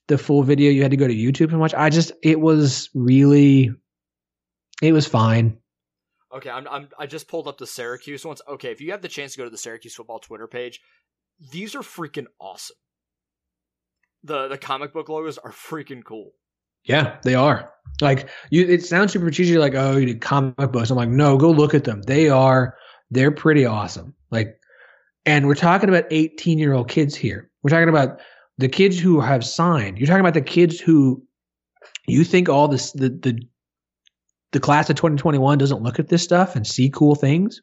[0.08, 1.74] the full video you had to go to YouTube and watch.
[1.74, 3.72] I just it was really,
[4.82, 5.58] it was fine.
[6.36, 8.42] Okay, I'm, I'm I just pulled up the Syracuse ones.
[8.48, 10.82] Okay, if you have the chance to go to the Syracuse football Twitter page,
[11.52, 12.76] these are freaking awesome.
[14.24, 16.32] The the comic book logos are freaking cool.
[16.84, 17.72] Yeah, they are.
[18.02, 19.58] Like you, it sounds super cheesy.
[19.58, 20.90] Like oh, you did comic books.
[20.90, 22.02] I'm like, no, go look at them.
[22.02, 22.76] They are.
[23.12, 24.14] They're pretty awesome.
[24.30, 24.60] Like,
[25.26, 27.50] and we're talking about 18 year old kids here.
[27.64, 28.20] We're talking about
[28.58, 29.98] the kids who have signed.
[29.98, 31.24] You're talking about the kids who
[32.08, 33.40] you think all this the the
[34.56, 37.62] the class of 2021 doesn't look at this stuff and see cool things?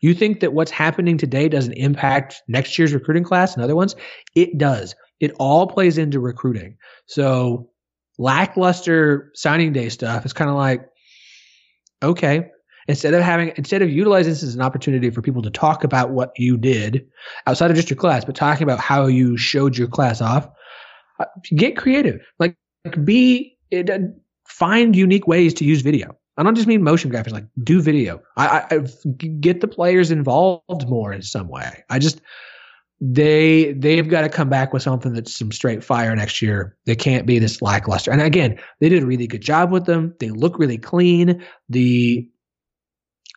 [0.00, 3.94] You think that what's happening today doesn't impact next year's recruiting class and other ones?
[4.34, 4.94] It does.
[5.20, 6.78] It all plays into recruiting.
[7.04, 7.68] So
[8.18, 10.88] lackluster signing day stuff is kind of like,
[12.02, 12.48] okay,
[12.88, 16.10] instead of having instead of utilizing this as an opportunity for people to talk about
[16.10, 17.06] what you did
[17.46, 20.48] outside of just your class, but talking about how you showed your class off,
[21.18, 22.20] uh, get creative.
[22.38, 22.56] Like
[23.04, 23.98] be it, uh,
[24.48, 26.16] find unique ways to use video.
[26.40, 28.22] I don't just mean motion graphics, like do video.
[28.38, 28.78] I, I,
[29.40, 31.84] get the players involved more in some way.
[31.90, 32.22] I just
[32.98, 36.78] they they've got to come back with something that's some straight fire next year.
[36.86, 38.10] They can't be this lackluster.
[38.10, 40.14] And again, they did a really good job with them.
[40.18, 41.44] They look really clean.
[41.68, 42.26] The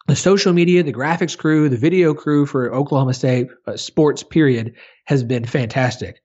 [0.07, 4.75] the social media, the graphics crew, the video crew for Oklahoma State uh, sports period
[5.07, 6.21] has been fantastic.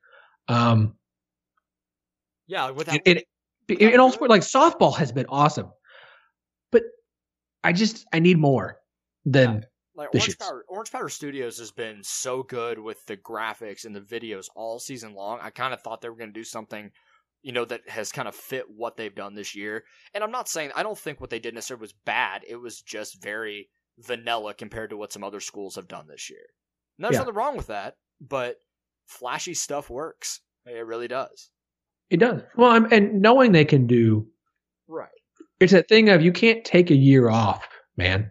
[0.46, 0.94] Um,
[2.46, 3.24] yeah, without it,
[3.68, 5.72] it, in all sport, like softball has been awesome,
[7.68, 8.78] I just I need more
[9.24, 9.54] than.
[9.54, 9.60] Yeah
[9.98, 14.00] like Orange Powder, Orange Powder Studios has been so good with the graphics and the
[14.00, 15.40] videos all season long.
[15.42, 16.92] I kind of thought they were going to do something,
[17.42, 19.82] you know, that has kind of fit what they've done this year.
[20.14, 22.42] And I'm not saying I don't think what they did necessarily was bad.
[22.48, 26.46] It was just very vanilla compared to what some other schools have done this year.
[26.96, 27.18] And there's yeah.
[27.18, 28.58] nothing wrong with that, but
[29.06, 30.42] flashy stuff works.
[30.64, 31.50] It really does.
[32.08, 32.42] It does.
[32.56, 34.28] Well, I'm, and knowing they can do
[34.86, 35.08] right.
[35.60, 37.66] It's that thing of you can't take a year off,
[37.96, 38.30] man.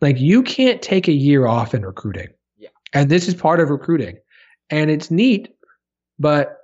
[0.00, 2.28] Like you can't take a year off in recruiting.
[2.58, 2.70] Yeah.
[2.92, 4.18] And this is part of recruiting.
[4.70, 5.48] And it's neat,
[6.18, 6.58] but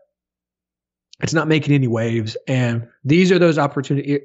[1.23, 2.37] it's not making any waves.
[2.49, 4.21] And these are those opportunities.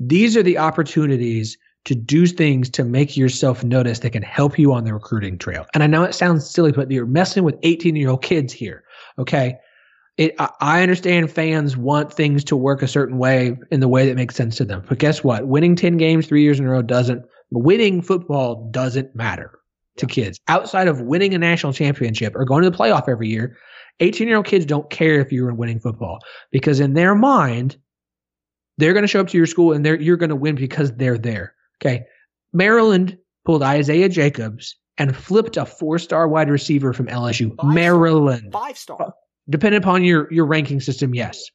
[0.00, 4.72] These are the opportunities to do things to make yourself notice that can help you
[4.72, 5.66] on the recruiting trail.
[5.74, 8.84] And I know it sounds silly, but you're messing with 18 year old kids here.
[9.18, 9.58] Okay.
[10.16, 14.14] It, I understand fans want things to work a certain way in the way that
[14.14, 14.84] makes sense to them.
[14.88, 15.48] But guess what?
[15.48, 19.58] Winning 10 games three years in a row doesn't winning football doesn't matter
[19.96, 23.56] to kids outside of winning a national championship or going to the playoff every year.
[24.00, 26.18] 18 year old kids don't care if you're winning football
[26.50, 27.76] because in their mind,
[28.78, 30.92] they're going to show up to your school and they're, you're going to win because
[30.92, 31.54] they're there.
[31.80, 32.04] Okay.
[32.52, 37.54] Maryland pulled Isaiah Jacobs and flipped a four star wide receiver from LSU.
[37.56, 38.46] Five Maryland.
[38.50, 38.62] Star.
[38.62, 39.14] Five star.
[39.48, 41.50] Depending upon your, your ranking system, yes.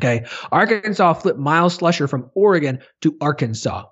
[0.00, 0.26] Okay.
[0.50, 3.84] Arkansas flipped Myles Slusher from Oregon to Arkansas.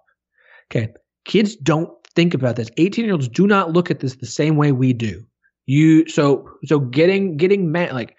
[0.70, 0.92] Okay.
[1.24, 2.70] Kids don't think about this.
[2.78, 5.24] 18 year olds do not look at this the same way we do.
[5.66, 8.16] You, so, so getting, getting mad, like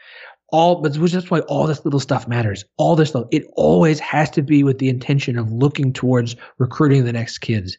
[0.51, 2.63] all, but that's why all this little stuff matters.
[2.77, 7.05] All this stuff, it always has to be with the intention of looking towards recruiting
[7.05, 7.77] the next kids.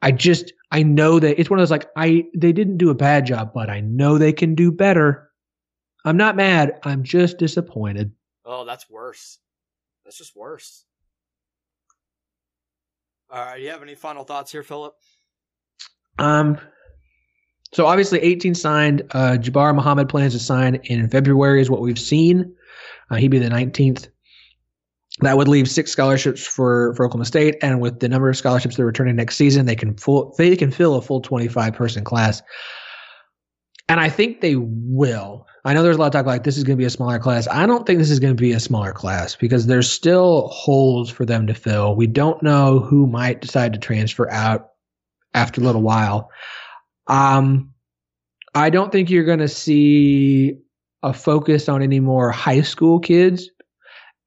[0.00, 2.94] I just, I know that it's one of those like, I, they didn't do a
[2.94, 5.30] bad job, but I know they can do better.
[6.04, 6.80] I'm not mad.
[6.82, 8.12] I'm just disappointed.
[8.44, 9.38] Oh, that's worse.
[10.04, 10.84] That's just worse.
[13.30, 13.56] All right.
[13.56, 14.94] Do you have any final thoughts here, Philip?
[16.18, 16.58] Um.
[17.72, 19.02] So obviously, 18 signed.
[19.10, 22.54] Uh, Jabbar Muhammad plans to sign in February, is what we've seen.
[23.10, 24.08] Uh, he'd be the 19th.
[25.20, 28.76] That would leave six scholarships for, for Oklahoma State, and with the number of scholarships
[28.76, 32.42] they're returning next season, they can full they can fill a full 25 person class.
[33.88, 35.46] And I think they will.
[35.66, 37.18] I know there's a lot of talk like this is going to be a smaller
[37.18, 37.48] class.
[37.48, 41.08] I don't think this is going to be a smaller class because there's still holes
[41.08, 41.96] for them to fill.
[41.96, 44.70] We don't know who might decide to transfer out
[45.32, 46.30] after a little while.
[47.06, 47.72] Um,
[48.54, 50.58] I don't think you're going to see
[51.02, 53.48] a focus on any more high school kids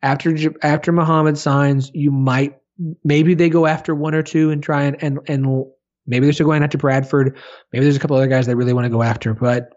[0.01, 1.91] after after Muhammad signs.
[1.93, 2.57] You might
[3.03, 5.65] maybe they go after one or two and try and and and
[6.07, 7.37] maybe they're still going after Bradford.
[7.71, 9.69] Maybe there's a couple other guys they really want to go after, but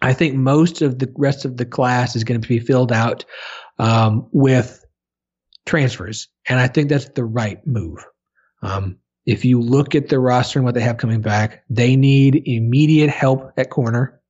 [0.00, 3.24] I think most of the rest of the class is going to be filled out
[3.78, 4.84] um, with
[5.66, 8.04] transfers, and I think that's the right move.
[8.62, 12.42] Um, if you look at the roster and what they have coming back, they need
[12.46, 14.20] immediate help at corner.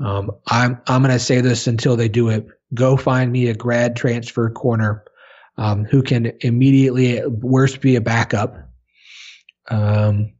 [0.00, 2.46] Um, I'm I'm going to say this until they do it.
[2.74, 5.04] Go find me a grad transfer corner
[5.56, 8.56] um, who can immediately, worst, be a backup.
[9.70, 10.32] Um,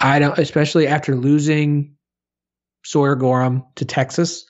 [0.00, 1.95] I don't, especially after losing
[2.86, 4.48] Sawyer Gorham to Texas.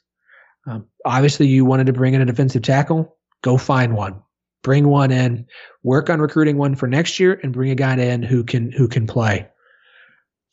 [0.66, 3.16] Um, obviously, you wanted to bring in a defensive tackle.
[3.42, 4.20] Go find one.
[4.62, 5.46] Bring one in.
[5.82, 8.88] Work on recruiting one for next year, and bring a guy in who can who
[8.88, 9.48] can play.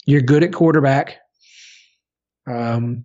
[0.06, 1.18] You're good at quarterback.
[2.48, 3.04] Um,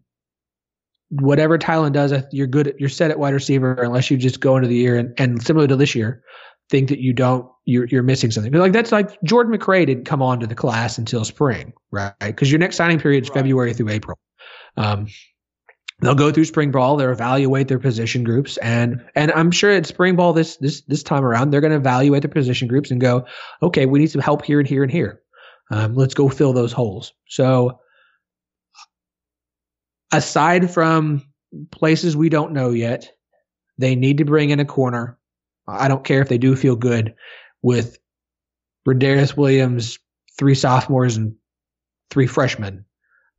[1.11, 2.69] whatever Tylan does, you're good.
[2.69, 5.43] At, you're set at wide receiver unless you just go into the year and, and
[5.43, 6.23] similar to this year,
[6.71, 8.53] think that you don't you're you're missing something.
[8.53, 12.13] But like that's like Jordan McRae didn't come on to the class until spring, right?
[12.21, 13.39] Because your next signing period is right.
[13.39, 14.19] February through April.
[14.77, 15.07] Um,
[16.01, 19.87] they'll go through spring ball they'll evaluate their position groups and and i'm sure at
[19.87, 23.01] spring ball this this this time around they're going to evaluate their position groups and
[23.01, 23.27] go
[23.63, 25.21] okay we need some help here and here and here
[25.73, 27.81] um, let's go fill those holes so
[30.13, 31.23] aside from
[31.73, 33.11] places we don't know yet
[33.79, 35.19] They need to bring in a corner.
[35.67, 37.15] I don't care if they do feel good
[37.63, 37.99] with
[38.87, 39.99] Rodarius Williams,
[40.39, 41.37] three sophomores and
[42.11, 42.85] three freshmen.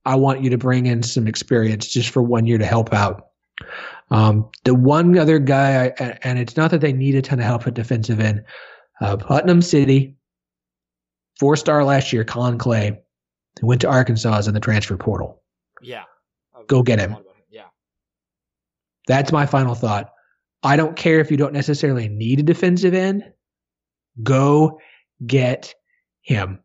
[0.09, 3.27] I want you to bring in some experience just for one year to help out.
[4.09, 7.45] Um, the one other guy, I, and it's not that they need a ton of
[7.45, 8.43] help at defensive end.
[9.01, 10.17] Uh, Putnam City,
[11.39, 12.99] four star last year, Collin Clay,
[13.61, 15.43] who went to Arkansas in the transfer portal.
[15.79, 16.05] Yeah.
[16.65, 17.15] Go get him.
[17.51, 17.65] Yeah.
[19.05, 20.11] That's my final thought.
[20.63, 23.31] I don't care if you don't necessarily need a defensive end.
[24.23, 24.79] Go
[25.27, 25.75] get
[26.21, 26.63] him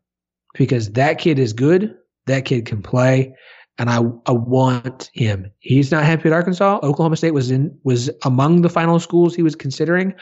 [0.55, 1.95] because that kid is good.
[2.27, 3.35] That kid can play
[3.77, 5.51] and I, I want him.
[5.59, 6.79] He's not happy at Arkansas.
[6.81, 10.13] Oklahoma State was in was among the final schools he was considering.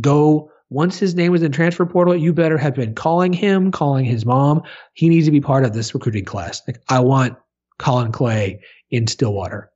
[0.00, 4.06] Go once his name was in transfer portal, you better have been calling him, calling
[4.06, 4.62] his mom.
[4.94, 6.62] He needs to be part of this recruiting class.
[6.66, 7.36] Like I want
[7.78, 9.70] Collin Clay in Stillwater.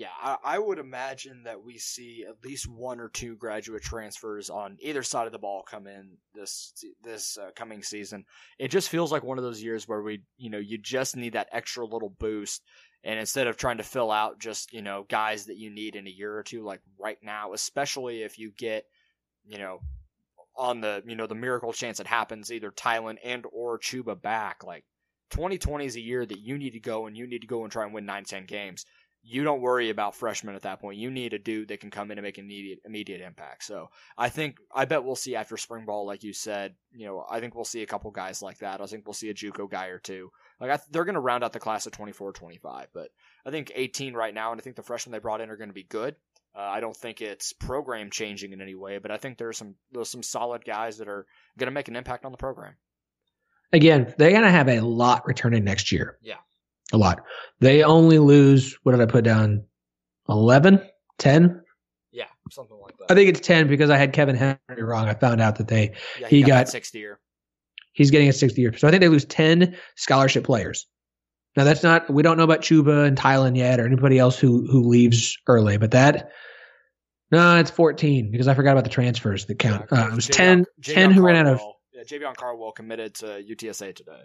[0.00, 4.48] Yeah, I, I, would imagine that we see at least one or two graduate transfers
[4.48, 6.72] on either side of the ball come in this
[7.04, 8.24] this uh, coming season.
[8.58, 11.34] It just feels like one of those years where we, you know, you just need
[11.34, 12.62] that extra little boost,
[13.04, 16.06] and instead of trying to fill out just you know guys that you need in
[16.06, 18.86] a year or two, like right now, especially if you get,
[19.46, 19.80] you know,
[20.56, 24.64] on the you know the miracle chance it happens, either Tylan and or Chuba back,
[24.64, 24.86] like
[25.32, 27.70] 2020 is a year that you need to go and you need to go and
[27.70, 28.86] try and win nine ten games
[29.22, 30.98] you don't worry about freshmen at that point.
[30.98, 33.64] You need a dude that can come in and make an immediate immediate impact.
[33.64, 36.74] So I think I bet we'll see after spring ball, like you said.
[36.92, 38.80] You know, I think we'll see a couple guys like that.
[38.80, 40.30] I think we'll see a JUCO guy or two.
[40.58, 42.88] Like th- they're going to round out the class of 24, 25.
[42.94, 43.10] But
[43.44, 45.68] I think 18 right now, and I think the freshmen they brought in are going
[45.70, 46.16] to be good.
[46.56, 49.74] Uh, I don't think it's program changing in any way, but I think there's some
[49.92, 51.26] there's some solid guys that are
[51.58, 52.74] going to make an impact on the program.
[53.72, 56.18] Again, they're going to have a lot returning next year.
[56.22, 56.38] Yeah
[56.92, 57.20] a lot.
[57.60, 59.64] They only lose, what did I put down?
[60.28, 60.80] 11?
[61.18, 61.62] 10?
[62.12, 63.10] Yeah, something like that.
[63.10, 65.08] I think it's 10 because I had Kevin Henry wrong.
[65.08, 67.18] I found out that they, yeah, he, he got, got sixth year.
[67.92, 68.76] He's getting a 60 year.
[68.76, 70.86] So I think they lose 10 scholarship players.
[71.56, 74.66] Now that's not, we don't know about Chuba and Tylan yet or anybody else who,
[74.70, 76.30] who leaves early, but that,
[77.32, 79.86] no, it's 14 because I forgot about the transfers that count.
[79.92, 81.60] Yeah, uh, it was J- 10, J- 10 who ran out of.
[81.92, 84.22] Yeah, Javion Cardwell committed to UTSA today.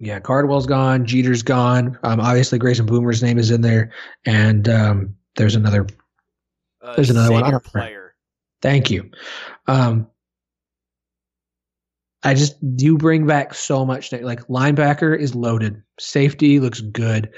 [0.00, 1.06] Yeah, Cardwell's gone.
[1.06, 1.98] Jeter's gone.
[2.02, 3.92] Um, obviously, Grayson Boomer's name is in there,
[4.24, 5.86] and um, there's another.
[6.80, 7.42] Uh, there's another one.
[7.42, 8.14] I don't player.
[8.62, 9.10] Thank you.
[9.66, 10.08] Um,
[12.22, 14.12] I just you bring back so much.
[14.12, 15.82] Like linebacker is loaded.
[15.98, 17.30] Safety looks good.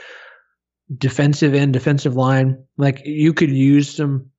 [0.97, 2.63] Defensive end, defensive line.
[2.77, 4.31] Like you could use some.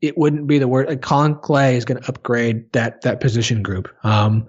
[0.00, 0.88] It wouldn't be the word.
[0.88, 3.88] Like Collin Clay is going to upgrade that that position group.
[4.04, 4.48] Um,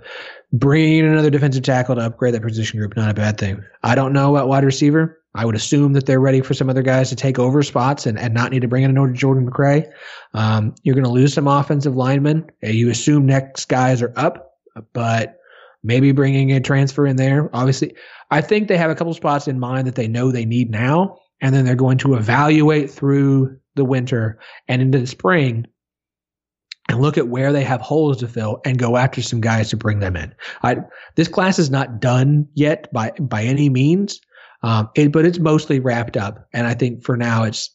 [0.54, 3.64] bringing in another defensive tackle to upgrade that position group, not a bad thing.
[3.82, 5.20] I don't know about wide receiver.
[5.36, 8.20] I would assume that they're ready for some other guys to take over spots and,
[8.20, 9.92] and not need to bring in another Jordan McRae.
[10.36, 12.52] Um, you're going to lose some offensive linemen.
[12.62, 14.54] You assume next guys are up,
[14.94, 15.40] but
[15.82, 17.50] maybe bringing a transfer in there.
[17.52, 17.96] Obviously,
[18.30, 21.18] I think they have a couple spots in mind that they know they need now,
[21.42, 24.38] and then they're going to evaluate through the winter
[24.68, 25.66] and into the spring
[26.90, 29.78] and look at where they have holes to fill and go after some guys to
[29.78, 30.34] bring them in.
[30.64, 30.78] I,
[31.16, 34.20] this class is not done yet by by any means,
[34.64, 36.48] um, it, but it's mostly wrapped up.
[36.54, 37.70] And I think for now, it's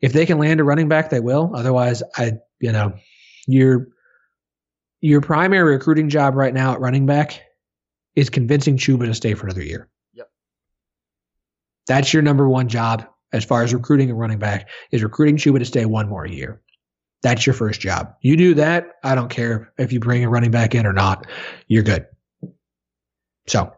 [0.00, 1.52] if they can land a running back, they will.
[1.54, 2.94] Otherwise, I you know
[3.46, 3.88] your
[5.00, 7.40] your primary recruiting job right now at running back
[8.14, 9.88] is convincing Chuba to stay for another year.
[10.14, 10.30] Yep,
[11.86, 15.58] that's your number one job as far as recruiting a running back is recruiting Chuba
[15.58, 16.60] to stay one more year.
[17.22, 18.14] That's your first job.
[18.20, 18.96] You do that.
[19.04, 21.26] I don't care if you bring a running back in or not.
[21.68, 22.06] You're good.
[23.46, 23.72] So,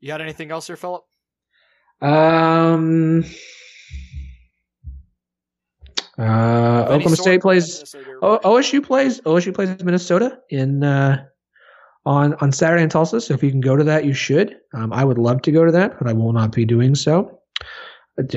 [0.00, 1.04] you got anything else here, Philip?
[2.00, 3.24] Um,
[6.18, 7.94] uh, Oklahoma State plays.
[8.22, 9.20] O- OSU plays.
[9.20, 11.24] OSU plays Minnesota in uh,
[12.04, 13.20] on on Saturday in Tulsa.
[13.20, 14.56] So if you can go to that, you should.
[14.74, 17.38] Um, I would love to go to that, but I will not be doing so.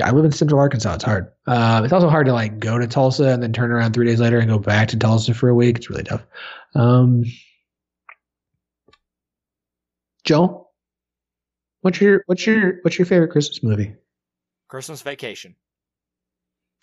[0.02, 0.94] I live in Central Arkansas.
[0.94, 1.30] It's hard.
[1.46, 4.20] Um, it's also hard to like go to Tulsa and then turn around three days
[4.20, 5.76] later and go back to Tulsa for a week.
[5.76, 6.24] It's really tough.
[6.74, 7.24] Um,
[10.24, 10.72] Joel,
[11.82, 13.94] what's your what's your what's your favorite Christmas movie?
[14.68, 15.54] Christmas Vacation.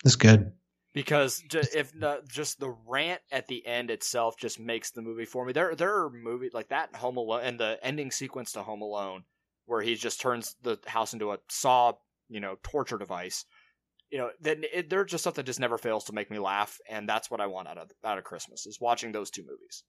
[0.04, 0.52] That's good.
[0.92, 5.44] Because if not, just the rant at the end itself just makes the movie for
[5.44, 5.52] me.
[5.52, 9.24] There there are movies like that Home Alone and the ending sequence to Home Alone
[9.66, 11.94] where he just turns the house into a saw
[12.28, 13.44] you know torture device
[14.10, 16.78] you know then it, they're just stuff that just never fails to make me laugh
[16.88, 19.84] and that's what i want out of out of christmas is watching those two movies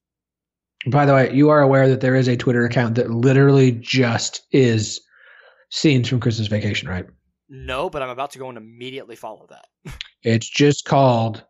[0.88, 4.42] by the way you are aware that there is a twitter account that literally just
[4.52, 5.02] is
[5.70, 7.06] scenes from christmas vacation right
[7.50, 9.66] no but i'm about to go and immediately follow that
[10.24, 11.44] it's just called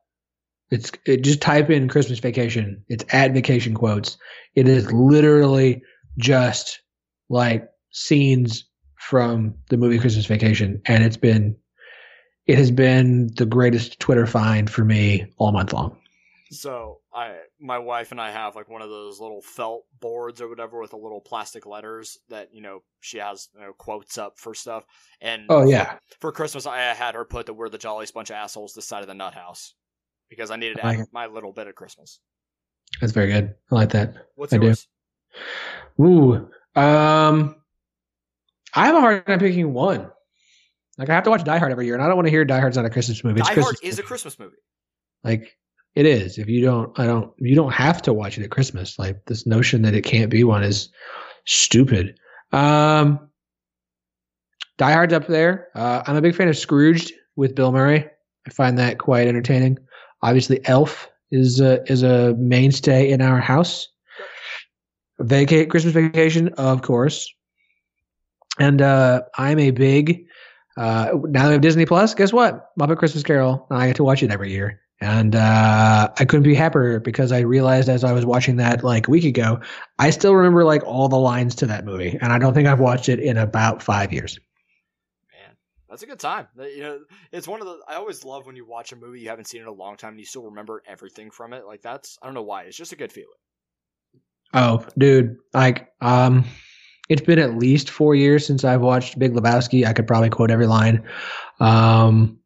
[0.71, 2.83] It's it, just type in Christmas vacation.
[2.89, 4.17] It's at vacation quotes.
[4.55, 5.83] It is literally
[6.17, 6.81] just
[7.29, 8.67] like scenes
[9.10, 11.56] from the movie Christmas Vacation, and it's been
[12.47, 15.97] it has been the greatest Twitter find for me all month long.
[16.51, 20.47] So I, my wife and I have like one of those little felt boards or
[20.47, 24.38] whatever with the little plastic letters that you know she has you know, quotes up
[24.38, 24.86] for stuff.
[25.22, 28.30] And oh yeah, for, for, Christmas I had her put that we're the jolliest bunch
[28.30, 29.74] of assholes this side of the nut house
[30.30, 32.20] because I needed to add my little bit of Christmas.
[33.01, 33.56] That's very good.
[33.72, 34.16] I like that.
[34.36, 34.88] What's I yours?
[35.97, 36.03] Do.
[36.06, 37.56] Ooh, um,
[38.76, 40.11] I have a hard time picking one.
[40.97, 42.45] Like I have to watch Die Hard every year, and I don't want to hear
[42.45, 43.39] Die Hard's not a Christmas movie.
[43.39, 44.05] It's Die Christmas Hard is movie.
[44.05, 44.55] a Christmas movie.
[45.23, 45.57] Like
[45.95, 46.38] it is.
[46.38, 47.32] If you don't, I don't.
[47.38, 48.97] You don't have to watch it at Christmas.
[48.99, 50.89] Like this notion that it can't be one is
[51.45, 52.17] stupid.
[52.51, 53.30] Um,
[54.78, 55.69] Die Hard's up there.
[55.76, 58.05] Uh, I'm a big fan of Scrooged with Bill Murray.
[58.47, 59.78] I find that quite entertaining.
[60.21, 63.88] Obviously, Elf is a, is a mainstay in our house.
[65.19, 67.34] Vacate Christmas Vacation, of course.
[68.60, 70.28] And uh, I'm a big
[70.78, 72.14] uh, now we have Disney Plus.
[72.14, 72.78] Guess what?
[72.78, 73.66] Muppet Christmas Carol.
[73.72, 77.39] I get to watch it every year, and uh, I couldn't be happier because I
[77.39, 79.62] realized as I was watching that like a week ago,
[79.99, 82.82] I still remember like all the lines to that movie, and I don't think I've
[82.82, 84.38] watched it in about five years.
[85.32, 85.56] Man,
[85.89, 86.47] that's a good time.
[86.58, 86.99] You know,
[87.32, 87.80] it's one of the.
[87.88, 90.12] I always love when you watch a movie you haven't seen in a long time
[90.12, 91.66] and you still remember everything from it.
[91.66, 92.64] Like that's I don't know why.
[92.64, 93.30] It's just a good feeling.
[94.53, 96.43] Oh, dude, like um
[97.10, 99.86] it's been at least four years since I've watched Big Lebowski.
[99.86, 101.03] I could probably quote every line.
[101.60, 102.39] Um,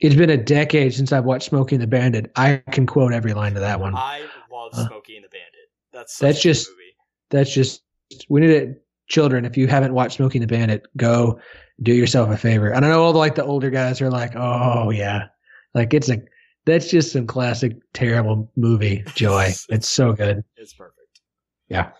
[0.00, 2.30] it's been a decade since I've watched Smokey and the Bandit.
[2.36, 3.94] I can quote every line to that one.
[3.94, 5.70] I love uh, Smokey and the Bandit.
[5.92, 6.96] That's that's just movie.
[7.30, 7.82] that's just
[8.28, 8.82] we need it.
[9.08, 11.38] Children, if you haven't watched Smokey and the Bandit, go
[11.80, 12.70] do yourself a favor.
[12.70, 15.26] And I know all the like the older guys are like, oh yeah,
[15.74, 16.20] like it's a
[16.64, 19.52] that's just some classic terrible movie joy.
[19.68, 20.42] it's so good.
[20.56, 21.20] It's perfect.
[21.68, 21.92] Yeah.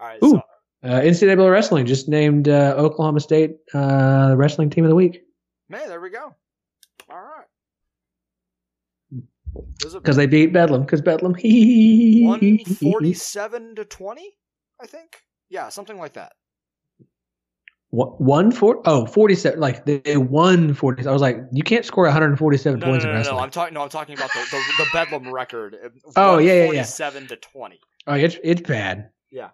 [0.00, 0.18] All right.
[0.24, 0.30] Ooh.
[0.30, 0.42] So
[0.84, 5.22] uh, NCAA wrestling just named uh, Oklahoma State uh, wrestling team of the week.
[5.68, 6.34] Man, there we go.
[7.10, 7.44] All right.
[9.92, 10.82] Because they beat Bedlam.
[10.82, 11.32] Because Bedlam.
[11.42, 14.36] One forty-seven to twenty,
[14.80, 15.20] I think.
[15.50, 16.32] Yeah, something like that.
[17.90, 22.04] What, one four oh 47 like they won 40 i was like you can't score
[22.04, 24.40] 147 no, points no, no, in wrestling no i'm talking no i'm talking about the,
[24.50, 25.74] the, the bedlam record
[26.16, 29.48] oh yeah yeah yeah 7 to 20 oh it's it's bad yeah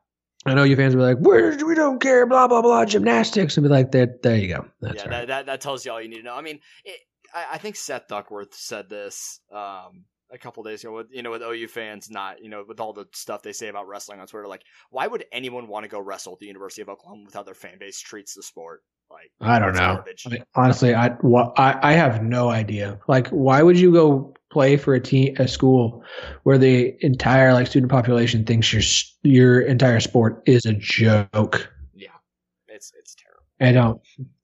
[0.46, 3.56] I know you fans will be like, "Where we don't care," blah blah blah, gymnastics,
[3.56, 5.10] and be like, "There, there you go." That's yeah, right.
[5.10, 6.34] that, that, that tells you all you need to know.
[6.34, 6.98] I mean, it,
[7.34, 10.94] I, I, think Seth Duckworth said this um, a couple days ago.
[10.94, 13.68] With you know, with OU fans, not you know, with all the stuff they say
[13.68, 16.82] about wrestling on Twitter, like, why would anyone want to go wrestle at the University
[16.82, 18.82] of Oklahoma with how their fan base treats the sport?
[19.14, 20.02] Like, I don't know.
[20.26, 21.16] I mean, honestly, I,
[21.56, 22.98] I I have no idea.
[23.06, 26.02] Like, why would you go play for a team, a school
[26.42, 28.82] where the entire like student population thinks your
[29.22, 31.70] your entire sport is a joke?
[31.94, 32.08] Yeah,
[32.68, 33.44] it's it's terrible.
[33.60, 34.00] I don't.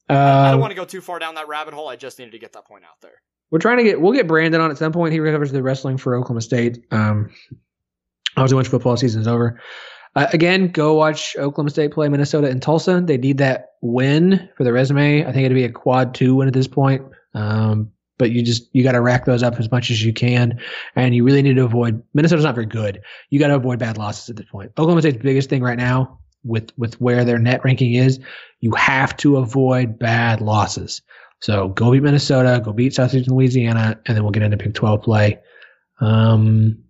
[0.09, 1.89] Um, I don't um, want to go too far down that rabbit hole.
[1.89, 3.23] I just needed to get that point out there.
[3.51, 4.01] We're trying to get.
[4.01, 5.12] We'll get Brandon on at some point.
[5.12, 6.85] He recovers the wrestling for Oklahoma State.
[6.93, 7.31] Um,
[8.37, 9.61] obviously, once football season is over.
[10.16, 13.00] Uh, again, go watch Oklahoma State play Minnesota and Tulsa.
[13.00, 15.24] They need that win for the resume.
[15.24, 17.02] I think it'd be a quad two win at this point.
[17.34, 20.61] Um, but you just you got to rack those up as much as you can,
[20.94, 23.00] and you really need to avoid Minnesota's not very good.
[23.30, 24.72] You got to avoid bad losses at this point.
[24.72, 28.20] Oklahoma State's biggest thing right now with with where their net ranking is,
[28.61, 31.02] you have to avoid bad losses.
[31.40, 35.02] So go beat Minnesota, go beat Southeastern Louisiana, and then we'll get into Big 12
[35.02, 35.38] play.
[36.00, 36.84] Um,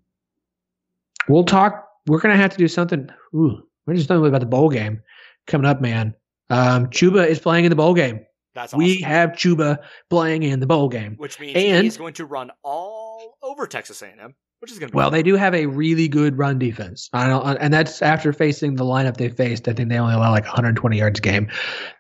[1.29, 3.09] we'll talk we're gonna have to do something.
[3.35, 5.03] Ooh, we're just talking about the bowl game
[5.47, 6.15] coming up, man.
[6.51, 8.27] Um, Chuba is playing in the bowl game.
[8.55, 8.85] That's awesome.
[8.85, 9.79] We have Chuba
[10.11, 14.03] playing in the bowl game, which means and, he's going to run all over Texas
[14.03, 14.35] A&M.
[14.59, 15.13] Which is going to well, fun.
[15.15, 17.09] they do have a really good run defense.
[17.15, 19.69] I don't, and that's after facing the lineup they faced.
[19.69, 21.49] I think they only allow like 120 yards a game.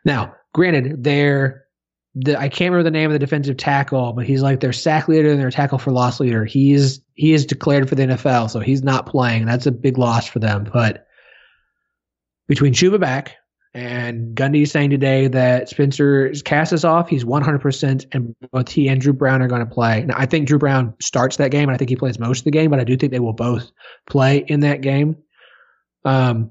[0.05, 1.65] Now, granted, they're
[2.15, 5.09] the, I can't remember the name of the defensive tackle, but he's like their sack
[5.09, 6.45] leader and their tackle for loss leader.
[6.45, 9.47] He's he is declared for the NFL, so he's not playing.
[9.47, 10.69] That's a big loss for them.
[10.73, 11.07] But
[12.49, 13.37] between Chuba back
[13.73, 19.01] and Gundy saying today that Spencer's cast is off, he's 100%, and both he and
[19.01, 20.05] Dru Brown are going to play.
[20.05, 22.45] Now, I think Dru Brown starts that game, and I think he plays most of
[22.45, 23.71] the game, but I do think they will both
[24.09, 25.17] play in that game.
[26.05, 26.51] Um,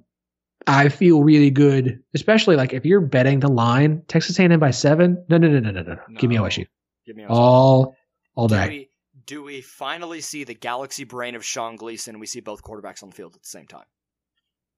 [0.70, 5.24] I feel really good, especially like if you're betting the line, Texas A&M by seven.
[5.28, 5.94] No, no, no, no, no, no.
[5.94, 6.20] no.
[6.20, 6.68] Give me OSU.
[7.08, 7.30] Give me OSU.
[7.30, 7.96] all
[8.36, 8.66] all day.
[8.66, 8.90] Do we,
[9.26, 12.20] do we finally see the galaxy brain of Sean Gleeson?
[12.20, 13.86] We see both quarterbacks on the field at the same time.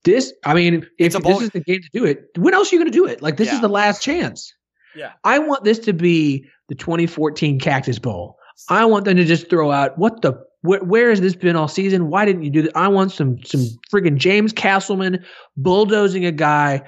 [0.05, 2.81] This, I mean, if this is the game to do it, when else are you
[2.81, 3.21] going to do it?
[3.21, 3.55] Like this yeah.
[3.55, 4.53] is the last chance.
[4.95, 5.11] Yeah.
[5.25, 8.37] I want this to be the 2014 Cactus Bowl.
[8.69, 11.67] I want them to just throw out what the Where, where has this been all
[11.67, 12.09] season?
[12.09, 12.77] Why didn't you do that?
[12.77, 15.23] I want some some friggin' James Castleman
[15.57, 16.83] bulldozing a guy,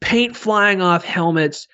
[0.00, 1.66] paint flying off helmets,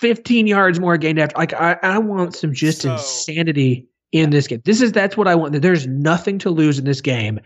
[0.00, 1.36] 15 yards more gained after.
[1.36, 4.62] Like I, I want some just So- insanity in this game.
[4.64, 5.60] This is that's what I want.
[5.60, 7.40] There's nothing to lose in this game.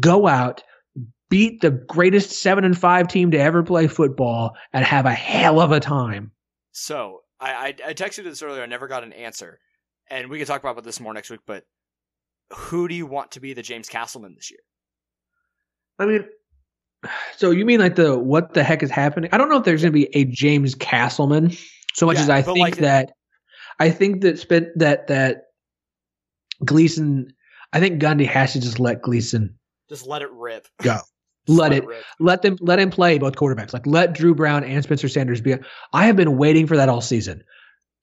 [0.00, 0.62] Go out,
[1.28, 5.60] beat the greatest seven and five team to ever play football, and have a hell
[5.60, 6.30] of a time.
[6.72, 8.62] So I, I I texted this earlier.
[8.62, 9.58] I never got an answer,
[10.08, 11.40] and we can talk about this more next week.
[11.46, 11.64] But
[12.52, 14.60] who do you want to be the James Castleman this year?
[15.98, 16.24] I mean,
[17.36, 19.30] so you mean like the what the heck is happening?
[19.32, 21.52] I don't know if there's going to be a James Castleman
[21.94, 23.12] so much Yeah, as I think like- that
[23.78, 25.44] I think that spent that that
[26.64, 27.32] Gleeson.
[27.72, 29.56] I think Gundy has to just let Gleeson
[29.88, 30.66] Just let it rip.
[30.82, 30.98] Go.
[31.46, 32.04] Just Let it- rip.
[32.18, 33.72] let them let him play both quarterbacks.
[33.72, 35.54] Like let Dru Brown and Spencer Sanders be.
[35.94, 37.42] I have been waiting for that all season.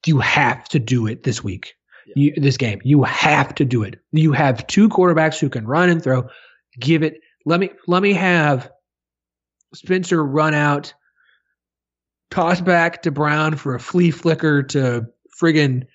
[0.06, 1.74] You have to do it this week.
[2.16, 4.00] You, this game, you have to do it.
[4.12, 6.28] You have two quarterbacks who can run and throw.
[6.78, 7.20] Give it.
[7.44, 8.70] Let me let me have
[9.74, 10.92] Spencer run out,
[12.30, 15.06] toss back to Brown for a flea flicker to
[15.40, 15.86] friggin'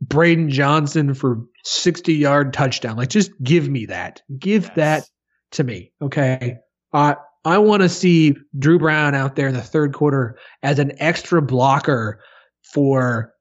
[0.00, 2.96] Braydon Johnson for sixty yard touchdown.
[2.96, 4.22] Like just give me that.
[4.38, 4.74] Give Yes.
[4.76, 5.04] that
[5.52, 5.92] to me.
[6.02, 6.56] Okay.
[6.92, 10.92] I I want to see Dru Brown out there in the third quarter as an
[10.98, 12.20] extra blocker
[12.62, 13.32] for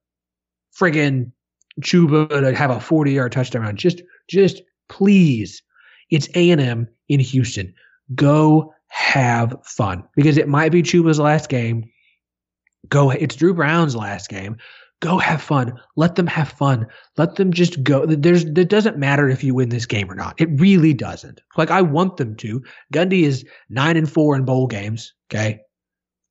[0.80, 1.32] friggin'
[1.82, 3.76] Chuba to have a 40 yard touchdown.
[3.76, 5.62] Just just please.
[6.10, 7.74] It's A and M in Houston.
[8.16, 10.04] Go have fun.
[10.16, 11.90] Because it might be Chuba's last game.
[12.90, 14.58] Go it's Dru Brown's last game.
[15.00, 15.80] Go have fun.
[15.96, 16.88] Let them have fun.
[17.18, 18.06] Let them just go.
[18.06, 20.40] There's it doesn't matter if you win this game or not.
[20.42, 21.42] It really doesn't.
[21.58, 22.64] Like I want them to.
[22.94, 25.14] Gundy is nine and four in bowl games.
[25.30, 25.60] Okay.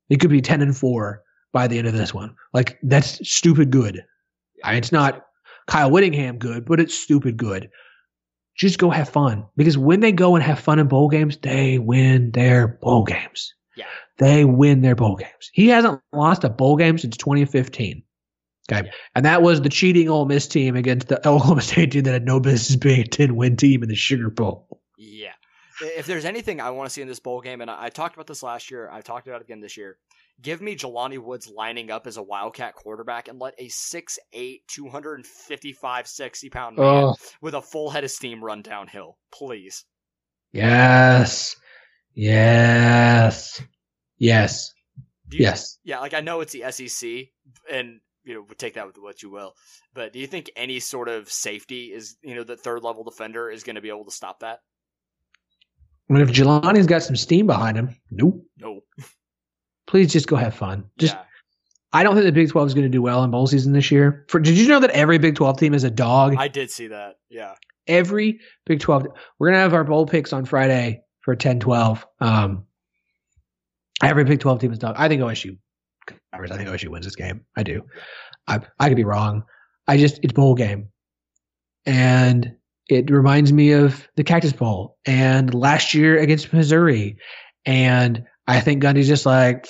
[0.09, 1.23] It could be ten and four
[1.53, 2.35] by the end of this one.
[2.53, 4.05] Like that's stupid good.
[4.65, 5.26] I mean, it's not
[5.67, 7.71] Kyle Whittingham good, but it's stupid good.
[8.57, 11.79] Just go have fun because when they go and have fun in bowl games, they
[11.79, 13.53] win their bowl games.
[13.77, 13.85] Yeah.
[14.19, 15.51] They win their bowl games.
[15.53, 18.03] He hasn't lost a bowl game since 2015.
[18.71, 18.87] Okay.
[18.87, 18.93] Yeah.
[19.15, 22.25] And that was the cheating Ole Miss team against the Oklahoma State team that had
[22.25, 24.81] no business being a 10 win team in the Sugar Bowl.
[25.81, 28.15] If there's anything I want to see in this bowl game, and I, I talked
[28.15, 29.99] about this last year, I talked about it again this year.
[30.43, 36.07] Give me Jelani Woods lining up as a Wildcat quarterback and let a 6'8", 255,
[36.07, 39.17] 60 pound man Oh, with a full head of steam run downhill.
[39.33, 39.85] Please.
[40.53, 41.57] yes.
[42.15, 43.63] Yes.
[44.19, 44.73] Yes.
[45.31, 45.79] You, Yes.
[45.85, 47.29] Yeah, like I know it's the SEC,
[47.71, 49.55] and you know, take that with what you will.
[49.95, 53.51] But do you think any sort of safety is, you know, the third level defender
[53.51, 54.61] is going to be able to stop that?
[56.09, 58.45] Mean, if Jelani's got some steam behind him, nope.
[58.59, 58.81] No.
[59.87, 60.85] Please just go have fun.
[60.99, 61.23] Just yeah.
[61.93, 63.91] I don't think the Big 12 is going to do well in bowl season this
[63.91, 64.25] year.
[64.29, 66.35] For did you know that every Big 12 team is a dog?
[66.37, 67.17] I did see that.
[67.31, 67.55] Yeah.
[67.89, 69.07] every Big 12
[69.39, 72.03] we're going to have our bowl picks on Friday for 10-12.
[72.21, 72.67] Um
[74.03, 74.95] every Big 12 team is a dog.
[74.99, 75.57] I think OSU
[76.33, 76.51] covers.
[76.51, 77.45] I think OSU wins this game.
[77.57, 77.83] I do.
[78.47, 79.45] I I could be wrong.
[79.89, 80.89] I just it's bowl game.
[81.85, 82.57] And
[82.89, 87.17] it reminds me of the Cactus Bowl and last year against Missouri.
[87.65, 89.67] And I think Gundy's just like,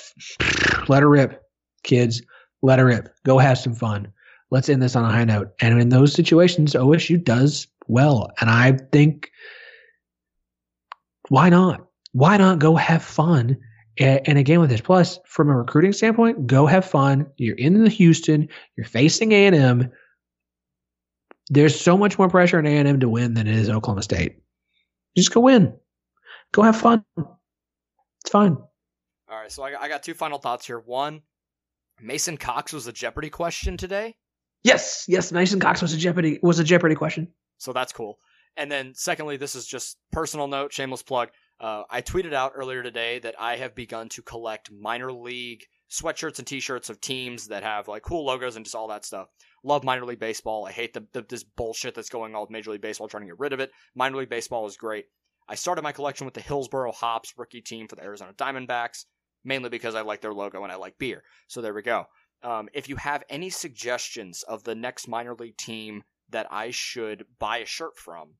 [0.88, 1.42] let her rip,
[1.82, 2.22] kids.
[2.62, 3.14] Let her rip.
[3.24, 4.12] Go have some fun.
[4.50, 5.52] Let's end this on a high note.
[5.60, 8.30] And in those situations, OSU does well.
[8.40, 9.30] And I think,
[11.28, 11.86] why not?
[12.12, 13.58] Why not go have fun
[13.98, 14.80] a- in a game like this?
[14.80, 17.26] Plus, from a recruiting standpoint, go have fun.
[17.36, 18.48] You're in the Houston.
[18.76, 19.92] You're facing A and M.
[21.49, 24.03] There's so much more pressure on A and M to win than it is Oklahoma
[24.03, 24.38] State.
[25.16, 25.76] Just go win.
[26.53, 27.05] Go have fun.
[27.16, 28.57] It's fine.
[29.28, 29.51] All right.
[29.51, 30.80] So I got, I got two final thoughts here.
[30.80, 31.22] One,
[32.01, 34.16] Mason Cox was a Jeopardy question today.
[34.64, 35.30] Yes, yes.
[35.30, 37.28] Mason Cox was a Jeopardy was a Jeopardy question.
[37.59, 38.18] So that's cool.
[38.57, 41.28] And then, secondly, this is just personal note, shameless plug.
[41.61, 46.38] Uh, I tweeted out earlier today that I have begun to collect minor league sweatshirts
[46.38, 49.28] and T-shirts of teams that have like cool logos and just all that stuff.
[49.66, 50.64] Love minor league baseball.
[50.64, 53.26] I hate the, the this bullshit that's going on with Major League Baseball, trying to
[53.26, 53.72] get rid of it.
[53.96, 55.06] Minor league baseball is great.
[55.48, 59.06] I started my collection with the Hillsboro Hops rookie team for the Arizona Diamondbacks,
[59.44, 61.24] mainly because I like their logo and I like beer.
[61.48, 62.04] So there we go.
[62.44, 67.24] Um, if you have any suggestions of the next minor league team that I should
[67.40, 68.34] buy a shirt from,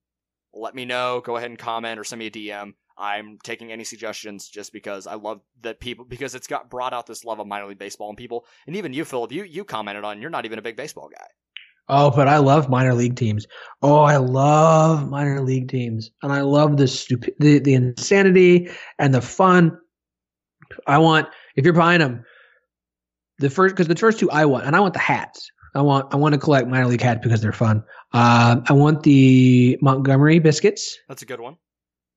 [0.55, 1.21] let me know.
[1.25, 2.75] Go ahead and comment or send me a DM.
[2.99, 7.07] I'm taking any suggestions just because I love that people because it's got brought out
[7.07, 10.05] this love of minor league baseball and people and even you, Philip, you you commented
[10.05, 11.27] on you're not even a big baseball guy.
[11.89, 13.47] Oh, but I love minor league teams.
[13.81, 18.69] Oh, I love minor league teams, and I love the stupid, the, the insanity
[18.99, 19.79] and the fun.
[20.87, 22.25] I want if you're buying them,
[23.39, 25.49] the first because the first two I want, and I want the hats.
[25.75, 27.85] I want I want to collect minor league hats because they're fun.
[28.13, 31.57] Um, I want the Montgomery biscuits That's a good one.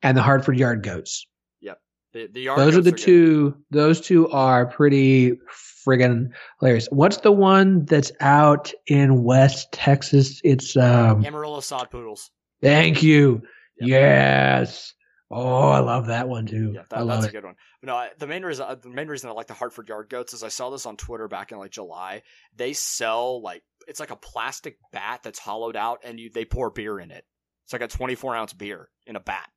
[0.04, 1.28] And the Hartford Yard goats.
[1.62, 1.80] Yep.
[2.14, 3.00] The, the yard those are the good.
[3.00, 3.58] two.
[3.72, 5.40] Those two are pretty
[5.88, 6.30] friggin'
[6.60, 6.88] hilarious.
[6.92, 10.42] What's the one that's out in West Texas?
[10.44, 11.26] It's um.
[11.26, 12.32] Amarillo sod poodles.
[12.62, 13.42] Thank you.
[13.80, 13.90] Yep.
[13.90, 14.94] Yes.
[15.32, 16.72] Oh, I love that one too.
[16.74, 17.56] Yeah, that, that's a good one.
[17.84, 20.34] No, I- the main reason uh, the main reason I like the Hartford Yard Goats
[20.34, 22.24] is I saw this on Twitter back in like July.
[22.56, 26.72] They sell like it's like a plastic bat that's hollowed out, and you they pour
[26.72, 27.24] beer in it.
[27.66, 29.48] It's like a 24 ounce beer in a bat.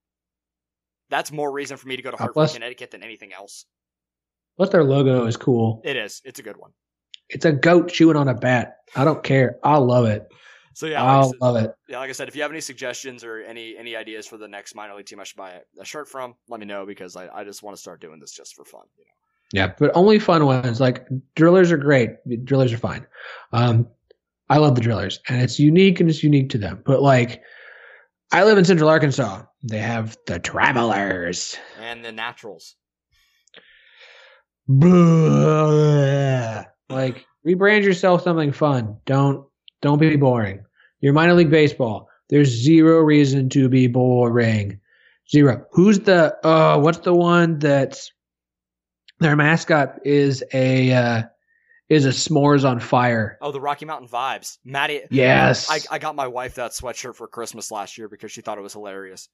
[1.10, 2.54] That's more reason for me to go to Hartford, bless.
[2.54, 3.66] Connecticut than anything else.
[4.56, 5.80] But their logo is cool.
[5.84, 6.20] It is.
[6.24, 6.72] It's a good one.
[7.28, 8.78] It's a goat chewing on a bat.
[8.94, 9.56] I don't care.
[9.64, 10.28] I love it.
[10.74, 11.74] So yeah, like I said- love it.
[11.88, 14.48] yeah, like I said, if you have any suggestions or any any ideas for the
[14.48, 17.14] next minor league team I should buy a, a shirt from, let me know because
[17.16, 18.82] I, I just want to start doing this just for fun.
[18.96, 19.64] You know?
[19.64, 20.80] Yeah, but only fun ones.
[20.80, 22.10] Like drillers are great.
[22.46, 23.06] Drillers are fine.
[23.52, 23.86] Um,
[24.48, 26.82] I love the drillers, and it's unique and it's unique to them.
[26.84, 27.42] But like,
[28.32, 29.42] I live in Central Arkansas.
[29.62, 31.54] They have the travelers.
[31.78, 32.76] And the Naturals.
[34.66, 36.64] Blah.
[36.88, 38.96] Like, rebrand yourself something fun.
[39.04, 39.46] Don't
[39.82, 40.64] don't be boring.
[41.00, 42.08] Your minor league baseball.
[42.30, 44.80] There's zero reason to be boring.
[45.30, 45.66] Zero.
[45.72, 48.12] Who's the uh what's the one that's
[49.20, 51.22] their mascot is a uh
[51.92, 53.38] is a s'mores on fire.
[53.40, 54.58] Oh, the Rocky Mountain vibes.
[54.64, 55.02] Maddie.
[55.10, 55.70] Yes.
[55.70, 58.62] I, I got my wife that sweatshirt for Christmas last year because she thought it
[58.62, 59.28] was hilarious.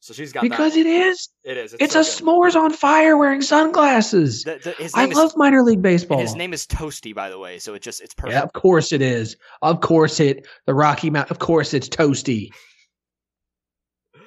[0.00, 0.80] So she's got because that.
[0.80, 1.28] it is.
[1.44, 1.76] it is.
[1.78, 2.10] It's so a good.
[2.10, 4.42] s'mores on fire wearing sunglasses.
[4.42, 6.18] The- the- I is love minor league baseball.
[6.18, 7.60] his name is Toasty, by the way.
[7.60, 8.34] So it just it's perfect.
[8.34, 9.36] Yeah, of course it is.
[9.62, 10.48] Of course it.
[10.66, 11.32] The Rocky Mountain.
[11.32, 12.50] Of course it's toasty.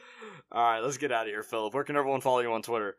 [0.51, 1.73] All right, let's get out of here, Philip.
[1.73, 2.95] Where can everyone follow you on Twitter?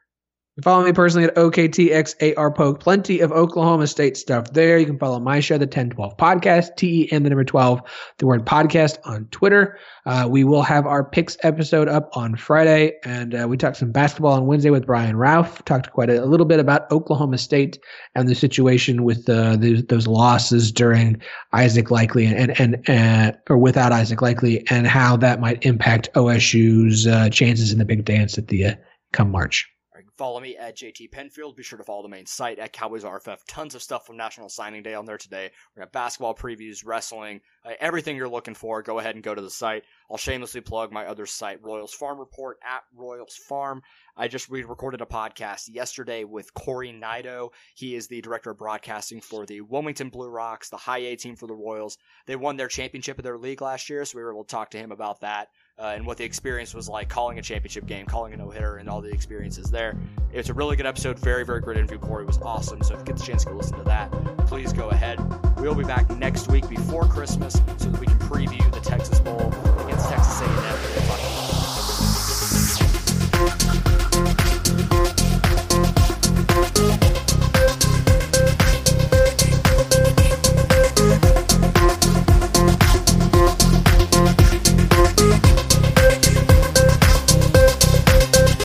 [0.62, 2.80] Follow me personally at OKTXARPoke.
[2.80, 4.78] Plenty of Oklahoma State stuff there.
[4.78, 7.82] You can follow my show, the 1012 Podcast, T E N the number 12,
[8.16, 9.78] the word podcast on Twitter.
[10.06, 13.92] Uh, we will have our picks episode up on Friday, and uh, we talked some
[13.92, 15.62] basketball on Wednesday with Brian Ralph.
[15.66, 17.78] Talked quite a, a little bit about Oklahoma State
[18.14, 21.20] and the situation with uh, those, those losses during
[21.52, 26.08] Isaac Likekele and and, and uh, or without Isaac Likekele, and how that might impact
[26.14, 28.74] OSU's uh, chances in the big dance at the
[29.12, 29.68] come March.
[30.16, 31.56] Follow me at JT Penfield.
[31.56, 33.40] Be sure to follow the main site at Cowboys RFF.
[33.46, 35.50] Tons of stuff from National Signing Day on there today.
[35.74, 38.80] We got basketball previews, wrestling, uh, everything you're looking for.
[38.80, 39.84] Go ahead and go to the site.
[40.10, 43.82] I'll shamelessly plug my other site, Royals Farm Report at Royals Farm.
[44.16, 47.52] I just we recorded a podcast yesterday with Corey Nido.
[47.74, 51.36] He is the director of broadcasting for the Wilmington Blue Rocks, the high A team
[51.36, 51.98] for the Royals.
[52.24, 54.70] They won their championship of their league last year, so we were able to talk
[54.70, 55.48] to him about that
[55.78, 58.76] uh, and what the experience was like calling a championship game, calling a no hitter,
[58.76, 59.96] and all the experiences there.
[60.32, 61.18] It's a really good episode.
[61.18, 61.98] Very, very great interview.
[61.98, 62.82] Corey was awesome.
[62.82, 64.10] So if you get the chance to listen to that,
[64.46, 65.20] please go ahead.
[65.58, 69.52] We'll be back next week before Christmas so that we can preview the Texas Bowl
[69.84, 71.05] against Texas A&M.